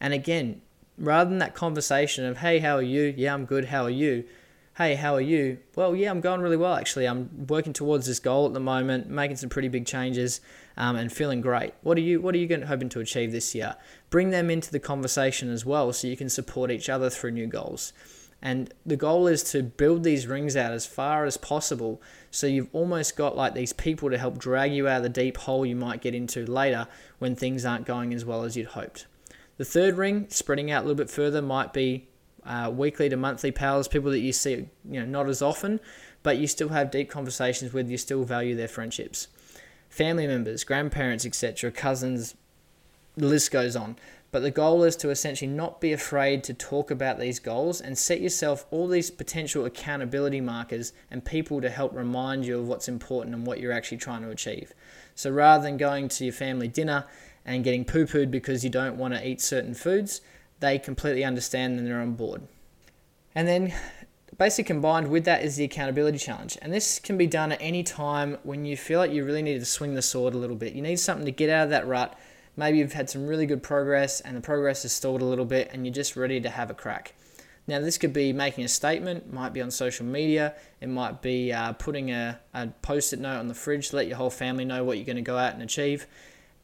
And 0.00 0.14
again, 0.14 0.62
rather 0.96 1.28
than 1.28 1.40
that 1.40 1.54
conversation 1.54 2.24
of, 2.24 2.38
hey, 2.38 2.60
how 2.60 2.76
are 2.76 2.82
you? 2.82 3.12
Yeah, 3.16 3.34
I'm 3.34 3.44
good. 3.44 3.66
How 3.66 3.84
are 3.84 3.90
you? 3.90 4.24
Hey, 4.76 4.96
how 4.96 5.14
are 5.14 5.20
you? 5.20 5.58
Well, 5.76 5.94
yeah, 5.94 6.10
I'm 6.10 6.20
going 6.20 6.40
really 6.40 6.56
well 6.56 6.74
actually. 6.74 7.06
I'm 7.06 7.46
working 7.46 7.72
towards 7.72 8.08
this 8.08 8.18
goal 8.18 8.46
at 8.46 8.54
the 8.54 8.60
moment, 8.60 9.08
making 9.08 9.36
some 9.36 9.48
pretty 9.48 9.68
big 9.68 9.86
changes, 9.86 10.40
um, 10.76 10.96
and 10.96 11.12
feeling 11.12 11.40
great. 11.40 11.74
What 11.82 11.96
are 11.96 12.00
you 12.00 12.20
What 12.20 12.34
are 12.34 12.38
you 12.38 12.48
going, 12.48 12.62
hoping 12.62 12.88
to 12.88 12.98
achieve 12.98 13.30
this 13.30 13.54
year? 13.54 13.76
Bring 14.10 14.30
them 14.30 14.50
into 14.50 14.72
the 14.72 14.80
conversation 14.80 15.48
as 15.48 15.64
well, 15.64 15.92
so 15.92 16.08
you 16.08 16.16
can 16.16 16.28
support 16.28 16.72
each 16.72 16.88
other 16.88 17.08
through 17.08 17.30
new 17.30 17.46
goals. 17.46 17.92
And 18.42 18.74
the 18.84 18.96
goal 18.96 19.28
is 19.28 19.44
to 19.52 19.62
build 19.62 20.02
these 20.02 20.26
rings 20.26 20.56
out 20.56 20.72
as 20.72 20.86
far 20.86 21.24
as 21.24 21.36
possible 21.36 22.02
so 22.32 22.48
you've 22.48 22.68
almost 22.72 23.16
got 23.16 23.36
like 23.36 23.54
these 23.54 23.72
people 23.72 24.10
to 24.10 24.18
help 24.18 24.38
drag 24.38 24.72
you 24.72 24.88
out 24.88 24.96
of 24.96 25.02
the 25.04 25.08
deep 25.08 25.36
hole 25.36 25.64
you 25.64 25.76
might 25.76 26.02
get 26.02 26.16
into 26.16 26.44
later 26.46 26.88
when 27.20 27.36
things 27.36 27.64
aren't 27.64 27.86
going 27.86 28.12
as 28.12 28.24
well 28.24 28.42
as 28.42 28.56
you'd 28.56 28.66
hoped. 28.66 29.06
The 29.56 29.64
third 29.64 29.96
ring, 29.96 30.26
spreading 30.30 30.72
out 30.72 30.80
a 30.82 30.86
little 30.86 30.96
bit 30.96 31.10
further, 31.10 31.40
might 31.40 31.72
be 31.72 32.08
uh, 32.46 32.70
weekly 32.74 33.08
to 33.08 33.16
monthly 33.16 33.50
pals, 33.50 33.88
people 33.88 34.10
that 34.10 34.20
you 34.20 34.32
see 34.32 34.68
you 34.84 35.00
know 35.00 35.06
not 35.06 35.28
as 35.28 35.42
often, 35.42 35.80
but 36.22 36.38
you 36.38 36.46
still 36.46 36.70
have 36.70 36.90
deep 36.90 37.10
conversations 37.10 37.72
with, 37.72 37.90
you 37.90 37.98
still 37.98 38.24
value 38.24 38.54
their 38.54 38.68
friendships. 38.68 39.28
Family 39.88 40.26
members, 40.26 40.64
grandparents, 40.64 41.24
etc., 41.24 41.70
cousins, 41.70 42.34
the 43.16 43.26
list 43.26 43.50
goes 43.50 43.76
on. 43.76 43.96
But 44.34 44.42
the 44.42 44.50
goal 44.50 44.82
is 44.82 44.96
to 44.96 45.10
essentially 45.10 45.48
not 45.48 45.80
be 45.80 45.92
afraid 45.92 46.42
to 46.42 46.54
talk 46.54 46.90
about 46.90 47.20
these 47.20 47.38
goals 47.38 47.80
and 47.80 47.96
set 47.96 48.20
yourself 48.20 48.66
all 48.72 48.88
these 48.88 49.08
potential 49.08 49.64
accountability 49.64 50.40
markers 50.40 50.92
and 51.08 51.24
people 51.24 51.60
to 51.60 51.70
help 51.70 51.94
remind 51.94 52.44
you 52.44 52.58
of 52.58 52.66
what's 52.66 52.88
important 52.88 53.36
and 53.36 53.46
what 53.46 53.60
you're 53.60 53.70
actually 53.70 53.98
trying 53.98 54.22
to 54.22 54.30
achieve. 54.30 54.72
So 55.14 55.30
rather 55.30 55.62
than 55.62 55.76
going 55.76 56.08
to 56.08 56.24
your 56.24 56.32
family 56.32 56.66
dinner 56.66 57.04
and 57.44 57.62
getting 57.62 57.84
poo 57.84 58.06
pooed 58.06 58.32
because 58.32 58.64
you 58.64 58.70
don't 58.70 58.96
want 58.96 59.14
to 59.14 59.24
eat 59.24 59.40
certain 59.40 59.72
foods, 59.72 60.20
they 60.60 60.78
completely 60.78 61.24
understand 61.24 61.78
and 61.78 61.86
they're 61.86 62.00
on 62.00 62.12
board. 62.12 62.42
And 63.34 63.48
then 63.48 63.74
basically 64.38 64.64
combined 64.64 65.08
with 65.08 65.24
that 65.24 65.42
is 65.42 65.56
the 65.56 65.64
accountability 65.64 66.18
challenge. 66.18 66.58
And 66.62 66.72
this 66.72 66.98
can 66.98 67.16
be 67.16 67.26
done 67.26 67.52
at 67.52 67.58
any 67.60 67.82
time 67.82 68.38
when 68.42 68.64
you 68.64 68.76
feel 68.76 68.98
like 68.98 69.12
you 69.12 69.24
really 69.24 69.42
need 69.42 69.58
to 69.58 69.64
swing 69.64 69.94
the 69.94 70.02
sword 70.02 70.34
a 70.34 70.38
little 70.38 70.56
bit. 70.56 70.74
You 70.74 70.82
need 70.82 70.96
something 70.96 71.26
to 71.26 71.32
get 71.32 71.50
out 71.50 71.64
of 71.64 71.70
that 71.70 71.86
rut 71.86 72.18
Maybe 72.56 72.78
you've 72.78 72.92
had 72.92 73.10
some 73.10 73.26
really 73.26 73.46
good 73.46 73.62
progress 73.62 74.20
and 74.20 74.36
the 74.36 74.40
progress 74.40 74.84
has 74.84 74.92
stalled 74.92 75.22
a 75.22 75.24
little 75.24 75.44
bit 75.44 75.70
and 75.72 75.84
you're 75.84 75.94
just 75.94 76.14
ready 76.14 76.40
to 76.40 76.48
have 76.48 76.70
a 76.70 76.74
crack. 76.74 77.14
Now, 77.66 77.80
this 77.80 77.98
could 77.98 78.12
be 78.12 78.32
making 78.32 78.64
a 78.64 78.68
statement, 78.68 79.32
might 79.32 79.54
be 79.54 79.62
on 79.62 79.70
social 79.70 80.04
media, 80.04 80.54
it 80.80 80.88
might 80.88 81.22
be 81.22 81.50
uh, 81.50 81.72
putting 81.72 82.10
a, 82.10 82.38
a 82.52 82.68
post 82.82 83.12
it 83.12 83.18
note 83.18 83.38
on 83.38 83.48
the 83.48 83.54
fridge 83.54 83.88
to 83.88 83.96
let 83.96 84.06
your 84.06 84.18
whole 84.18 84.30
family 84.30 84.66
know 84.66 84.84
what 84.84 84.98
you're 84.98 85.06
going 85.06 85.16
to 85.16 85.22
go 85.22 85.38
out 85.38 85.54
and 85.54 85.62
achieve. 85.62 86.06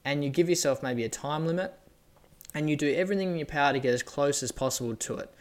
And 0.05 0.22
you 0.22 0.31
give 0.31 0.48
yourself 0.48 0.83
maybe 0.83 1.03
a 1.05 1.09
time 1.09 1.46
limit 1.46 1.74
and 2.54 2.68
you 2.68 2.76
do 2.76 2.92
everything 2.92 3.30
in 3.30 3.36
your 3.36 3.46
power 3.46 3.72
to 3.72 3.78
get 3.78 3.94
as 3.94 4.02
close 4.02 4.42
as 4.42 4.52
possible 4.52 4.94
to 4.96 5.16
it. 5.16 5.32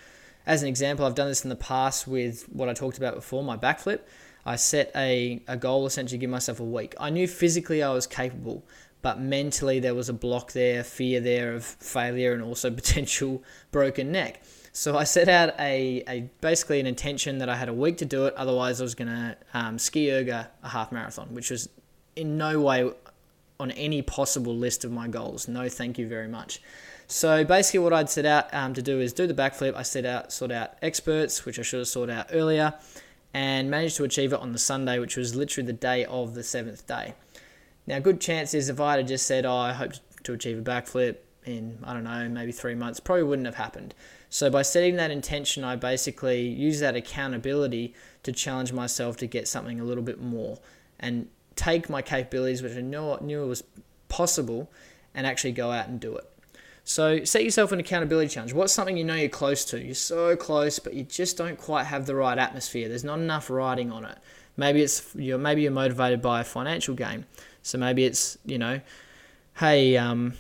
As 0.46 0.62
an 0.62 0.68
example, 0.68 1.06
I've 1.06 1.16
done 1.16 1.28
this 1.28 1.44
in 1.44 1.50
the 1.50 1.56
past 1.56 2.08
with 2.08 2.44
what 2.50 2.70
I 2.70 2.74
talked 2.74 2.98
about 2.98 3.16
before 3.16 3.44
my 3.44 3.58
backflip. 3.58 4.02
I 4.46 4.56
set 4.56 4.92
a, 4.96 5.42
a 5.48 5.58
goal 5.58 5.86
essentially 5.86 6.18
give 6.18 6.30
myself 6.30 6.60
a 6.60 6.64
week. 6.64 6.96
I 7.00 7.10
knew 7.10 7.28
physically 7.28 7.84
I 7.84 7.92
was 7.94 8.08
capable, 8.08 8.64
but 9.02 9.20
mentally 9.20 9.80
there 9.80 9.94
was 9.94 10.10
a 10.10 10.14
block 10.14 10.54
there, 10.54 10.84
fear 10.84 11.20
there 11.20 11.54
of 11.54 11.64
failure, 11.64 12.34
and 12.34 12.42
also 12.42 12.72
potential 12.72 13.44
broken 13.72 14.12
neck. 14.12 14.42
So 14.72 14.98
I 14.98 15.04
set 15.04 15.28
out 15.30 15.60
a, 15.60 16.04
a 16.08 16.30
basically 16.42 16.80
an 16.80 16.88
intention 16.88 17.40
that 17.40 17.50
I 17.50 17.56
had 17.56 17.70
a 17.70 17.74
week 17.74 17.98
to 17.98 18.06
do 18.06 18.26
it. 18.26 18.34
Otherwise, 18.36 18.80
I 18.80 18.84
was 18.84 18.96
going 18.96 19.10
to 19.10 19.38
um, 19.54 19.78
ski 19.78 20.08
erga 20.08 20.48
a 20.64 20.70
half 20.70 20.92
marathon, 20.92 21.34
which 21.34 21.50
was 21.52 21.70
in 22.16 22.38
no 22.38 22.62
way 22.62 22.92
on 23.60 23.72
any 23.72 24.02
possible 24.02 24.56
list 24.56 24.86
of 24.86 24.92
my 24.92 25.08
goals. 25.08 25.48
No, 25.48 25.68
thank 25.68 25.98
you 25.98 26.08
very 26.08 26.28
much. 26.28 26.62
So 27.12 27.44
basically, 27.44 27.80
what 27.80 27.92
I'd 27.92 28.08
set 28.08 28.28
out 28.28 28.54
um, 28.54 28.76
to 28.76 28.84
do 28.84 29.00
is 29.00 29.14
do 29.14 29.26
the 29.26 29.34
backflip. 29.34 29.74
I 29.76 29.82
set 29.82 30.06
out 30.06 30.32
sort 30.32 30.52
out 30.52 30.76
experts, 30.84 31.44
which 31.44 31.58
I 31.58 31.64
should 31.64 31.80
have 31.80 31.88
sorted 31.88 32.16
out 32.16 32.28
earlier, 32.32 32.76
and 33.34 33.72
managed 33.72 33.98
to 33.98 34.04
achieve 34.04 34.32
it 34.32 34.40
on 34.40 34.54
the 34.54 34.60
Sunday, 34.60 35.00
which 35.00 35.18
was 35.18 35.36
literally 35.36 35.66
the 35.66 35.74
day 35.74 36.06
of 36.06 36.36
the 36.36 36.44
seventh 36.44 36.86
day. 36.86 37.16
Now, 37.88 37.98
good 37.98 38.22
chance 38.22 38.54
is 38.54 38.70
if 38.70 38.80
I 38.80 38.98
had 38.98 39.08
just 39.08 39.26
said, 39.26 39.44
oh, 39.44 39.56
I 39.56 39.74
hope 39.74 39.94
to 40.22 40.34
achieve 40.34 40.60
a 40.60 40.62
backflip 40.62 41.16
in, 41.46 41.80
I 41.84 41.94
don't 41.94 42.04
know, 42.04 42.30
maybe 42.30 42.52
three 42.52 42.76
months, 42.76 43.00
probably 43.00 43.24
wouldn't 43.24 43.48
have 43.48 43.56
happened. 43.56 43.96
So 44.30 44.52
by 44.52 44.62
setting 44.62 44.96
that 44.98 45.10
intention, 45.10 45.64
I 45.64 45.78
basically 45.78 46.42
use 46.42 46.80
that 46.82 46.96
accountability 46.96 47.96
to 48.22 48.32
challenge 48.32 48.72
myself 48.72 49.18
to 49.18 49.26
get 49.26 49.48
something 49.48 49.80
a 49.80 49.84
little 49.84 50.04
bit 50.04 50.22
more 50.22 50.60
and 51.00 51.28
take 51.56 51.90
my 51.90 52.04
capabilities, 52.04 52.62
which 52.62 52.78
I 52.78 52.82
knew, 52.82 53.18
knew 53.22 53.48
was 53.48 53.64
possible, 54.10 54.72
and 55.16 55.26
actually 55.26 55.54
go 55.54 55.72
out 55.72 55.88
and 55.88 56.00
do 56.00 56.16
it. 56.16 56.30
So 56.90 57.24
set 57.24 57.44
yourself 57.44 57.72
an 57.72 57.80
accountability 57.80 58.30
challenge. 58.30 58.52
What's 58.52 58.74
something 58.74 58.98
you 58.98 59.04
know 59.04 59.14
you're 59.14 59.30
close 59.30 59.64
to? 59.66 59.80
You're 59.80 59.94
so 59.94 60.36
close, 60.36 60.80
but 60.80 60.96
you 60.96 61.04
just 61.04 61.38
don't 61.38 61.56
quite 61.56 61.84
have 61.84 62.08
the 62.08 62.16
right 62.16 62.36
atmosphere. 62.36 62.90
There's 62.90 63.04
not 63.04 63.20
enough 63.20 63.52
riding 63.52 63.92
on 63.92 64.06
it. 64.06 64.18
Maybe 64.58 64.82
it's 64.82 65.14
you're 65.14 65.38
maybe 65.38 65.62
you're 65.62 65.72
motivated 65.72 66.20
by 66.20 66.42
a 66.42 66.44
financial 66.44 66.96
gain. 66.96 67.26
So 67.62 67.78
maybe 67.78 68.06
it's, 68.06 68.40
you 68.44 68.58
know, 68.58 68.82
hey, 69.60 69.98
um, 69.98 70.34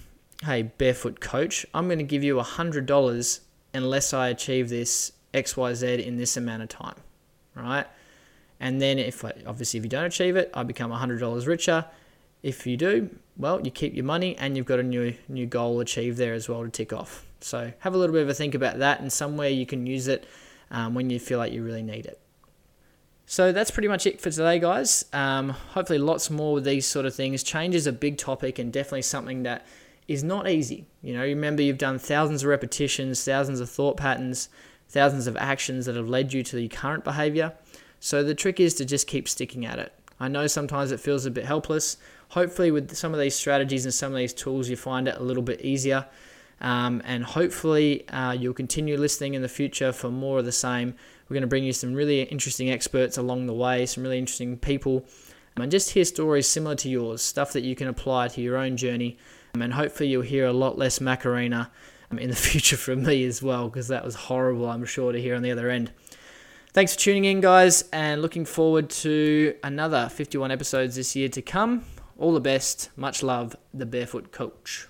hey, 0.43 0.63
barefoot 0.63 1.19
coach, 1.19 1.67
I'm 1.71 1.85
going 1.85 1.99
to 1.99 2.03
give 2.03 2.23
you 2.23 2.38
$100 2.38 3.39
unless 3.75 4.12
I 4.12 4.29
achieve 4.29 4.69
this 4.69 5.12
XYZ 5.35 6.03
in 6.03 6.17
this 6.17 6.35
amount 6.35 6.63
of 6.63 6.69
time, 6.69 6.95
right? 7.53 7.85
And 8.59 8.81
then 8.81 8.97
if 8.97 9.23
I, 9.23 9.33
obviously 9.45 9.77
if 9.77 9.83
you 9.83 9.89
don't 9.89 10.05
achieve 10.05 10.35
it, 10.35 10.49
I 10.55 10.63
become 10.63 10.89
$100 10.89 11.45
richer. 11.45 11.85
If 12.41 12.65
you 12.65 12.78
do, 12.78 13.10
well, 13.38 13.62
you 13.62 13.71
keep 13.71 13.95
your 13.95 14.06
money 14.06 14.38
and 14.38 14.56
you've 14.56 14.65
got 14.65 14.80
a 14.80 14.84
new 14.84 15.13
new 15.28 15.45
goal 15.45 15.80
achieved 15.80 16.17
there 16.17 16.34
as 16.34 16.47
well 16.47 16.63
to 16.63 16.69
tick 16.69 16.93
off. 16.93 17.25
So 17.41 17.73
have 17.80 17.93
a 17.93 17.97
little 17.97 18.13
bit 18.13 18.23
of 18.23 18.30
a 18.30 18.34
think 18.34 18.56
about 18.56 18.80
that 18.80 19.02
and 19.02 19.12
somewhere 19.12 19.49
you 19.49 19.65
can 19.65 19.86
use 19.86 20.08
it 20.08 20.25
um, 20.71 20.93
when 20.93 21.10
you 21.10 21.19
feel 21.19 21.38
like 21.38 21.54
you 21.54 21.63
really 21.63 21.84
need 21.84 22.06
it. 22.06 22.19
So 23.25 23.52
that's 23.52 23.69
pretty 23.69 23.88
much 23.88 24.08
it 24.08 24.19
for 24.19 24.32
today, 24.32 24.58
guys. 24.58 25.06
Um, 25.13 25.49
hopefully, 25.49 25.99
lots 25.99 26.32
more 26.32 26.54
with 26.54 26.63
these 26.63 26.88
sort 26.88 27.06
of 27.06 27.13
things. 27.13 27.43
Change 27.43 27.75
is 27.75 27.86
a 27.86 27.93
big 27.93 28.17
topic 28.17 28.58
and 28.58 28.73
definitely 28.73 29.04
something 29.04 29.43
that 29.43 29.67
is 30.08 30.23
not 30.23 30.49
easy. 30.49 30.88
You 31.04 31.13
know, 31.13 31.21
remember 31.21 31.62
you've 31.62 31.78
done 31.78 31.99
thousands 31.99 32.41
of 32.41 32.49
repetitions, 32.49 33.23
thousands 33.23 33.60
of 33.60 33.69
thought 33.69 33.97
patterns, 33.97 34.49
thousands 34.88 35.28
of 35.28 35.38
actions 35.38 35.86
that 35.86 35.95
have 35.95 36.10
led 36.10 36.34
you 36.34 36.41
to 36.41 36.60
your 36.60 36.69
current 36.69 37.04
behavior. 37.04 37.54
So 37.99 38.23
the 38.23 38.34
trick 38.34 38.60
is 38.60 38.73
to 38.75 38.86
just 38.86 39.06
keep 39.06 39.30
sticking 39.30 39.63
at 39.63 39.78
it. 39.78 39.93
I 40.19 40.28
know 40.28 40.47
sometimes 40.47 40.91
it 40.91 40.99
feels 40.99 41.28
a 41.28 41.32
bit 41.32 41.45
helpless. 41.45 41.97
Hopefully, 42.30 42.70
with 42.70 42.96
some 42.96 43.13
of 43.13 43.20
these 43.20 43.36
strategies 43.36 43.86
and 43.86 43.94
some 43.94 44.12
of 44.12 44.18
these 44.18 44.34
tools, 44.34 44.70
you 44.70 44.76
find 44.76 45.08
it 45.08 45.15
a 45.18 45.24
little 45.24 45.42
bit 45.42 45.62
easier. 45.62 46.06
Um, 46.62 47.02
and 47.06 47.24
hopefully, 47.24 48.08
uh, 48.10 48.34
you'll 48.34 48.54
continue 48.54 48.98
listening 48.98 49.34
in 49.34 49.42
the 49.42 49.50
future 49.50 49.92
for 49.92 50.10
more 50.10 50.39
of 50.39 50.46
the 50.46 50.52
same. 50.52 50.94
We're 51.28 51.36
going 51.36 51.42
to 51.42 51.48
bring 51.48 51.63
you 51.63 51.74
some 51.74 51.94
really 51.94 52.24
interesting 52.24 52.70
experts 52.70 53.18
along 53.18 53.48
the 53.48 53.54
way, 53.54 53.86
some 53.86 54.04
really 54.04 54.20
interesting 54.20 54.58
people, 54.58 55.06
um, 55.56 55.63
and 55.63 55.72
just 55.72 55.92
hear 55.92 56.06
stories 56.06 56.48
similar 56.48 56.76
to 56.76 56.89
yours, 56.89 57.22
stuff 57.22 57.54
that 57.54 57.62
you 57.62 57.76
can 57.76 57.88
apply 57.88 58.28
to 58.30 58.42
your 58.42 58.58
own 58.58 58.78
journey. 58.78 59.18
Um, 59.56 59.63
and 59.63 59.74
hopefully, 59.74 60.10
you'll 60.10 60.22
hear 60.22 60.46
a 60.46 60.54
lot 60.54 60.78
less 60.78 61.02
Macarena 61.02 61.72
um, 62.12 62.20
in 62.20 62.30
the 62.30 62.36
future 62.50 62.78
from 62.78 63.04
me 63.04 63.26
as 63.26 63.42
well, 63.42 63.70
because 63.70 63.88
that 63.88 64.06
was 64.06 64.13
horrible, 64.13 64.70
I'm 64.70 64.86
sure, 64.86 65.12
to 65.12 65.22
hear 65.22 65.36
on 65.36 65.42
the 65.42 65.52
other 65.52 65.70
end. 65.70 65.92
Thanks 66.74 66.94
for 66.94 67.00
tuning 67.00 67.26
in, 67.26 67.42
guys, 67.42 67.89
and 67.92 68.22
looking 68.22 68.46
forward 68.46 68.92
to 68.92 69.56
another 69.63 70.08
51 70.10 70.52
episodes 70.52 70.96
this 70.96 71.15
year 71.15 71.30
to 71.30 71.42
come. 71.42 71.84
All 72.19 72.34
the 72.34 72.41
best. 72.41 72.89
Much 72.97 73.23
love, 73.23 73.55
the 73.73 73.86
Barefoot 73.86 74.34
Coach. 74.34 74.88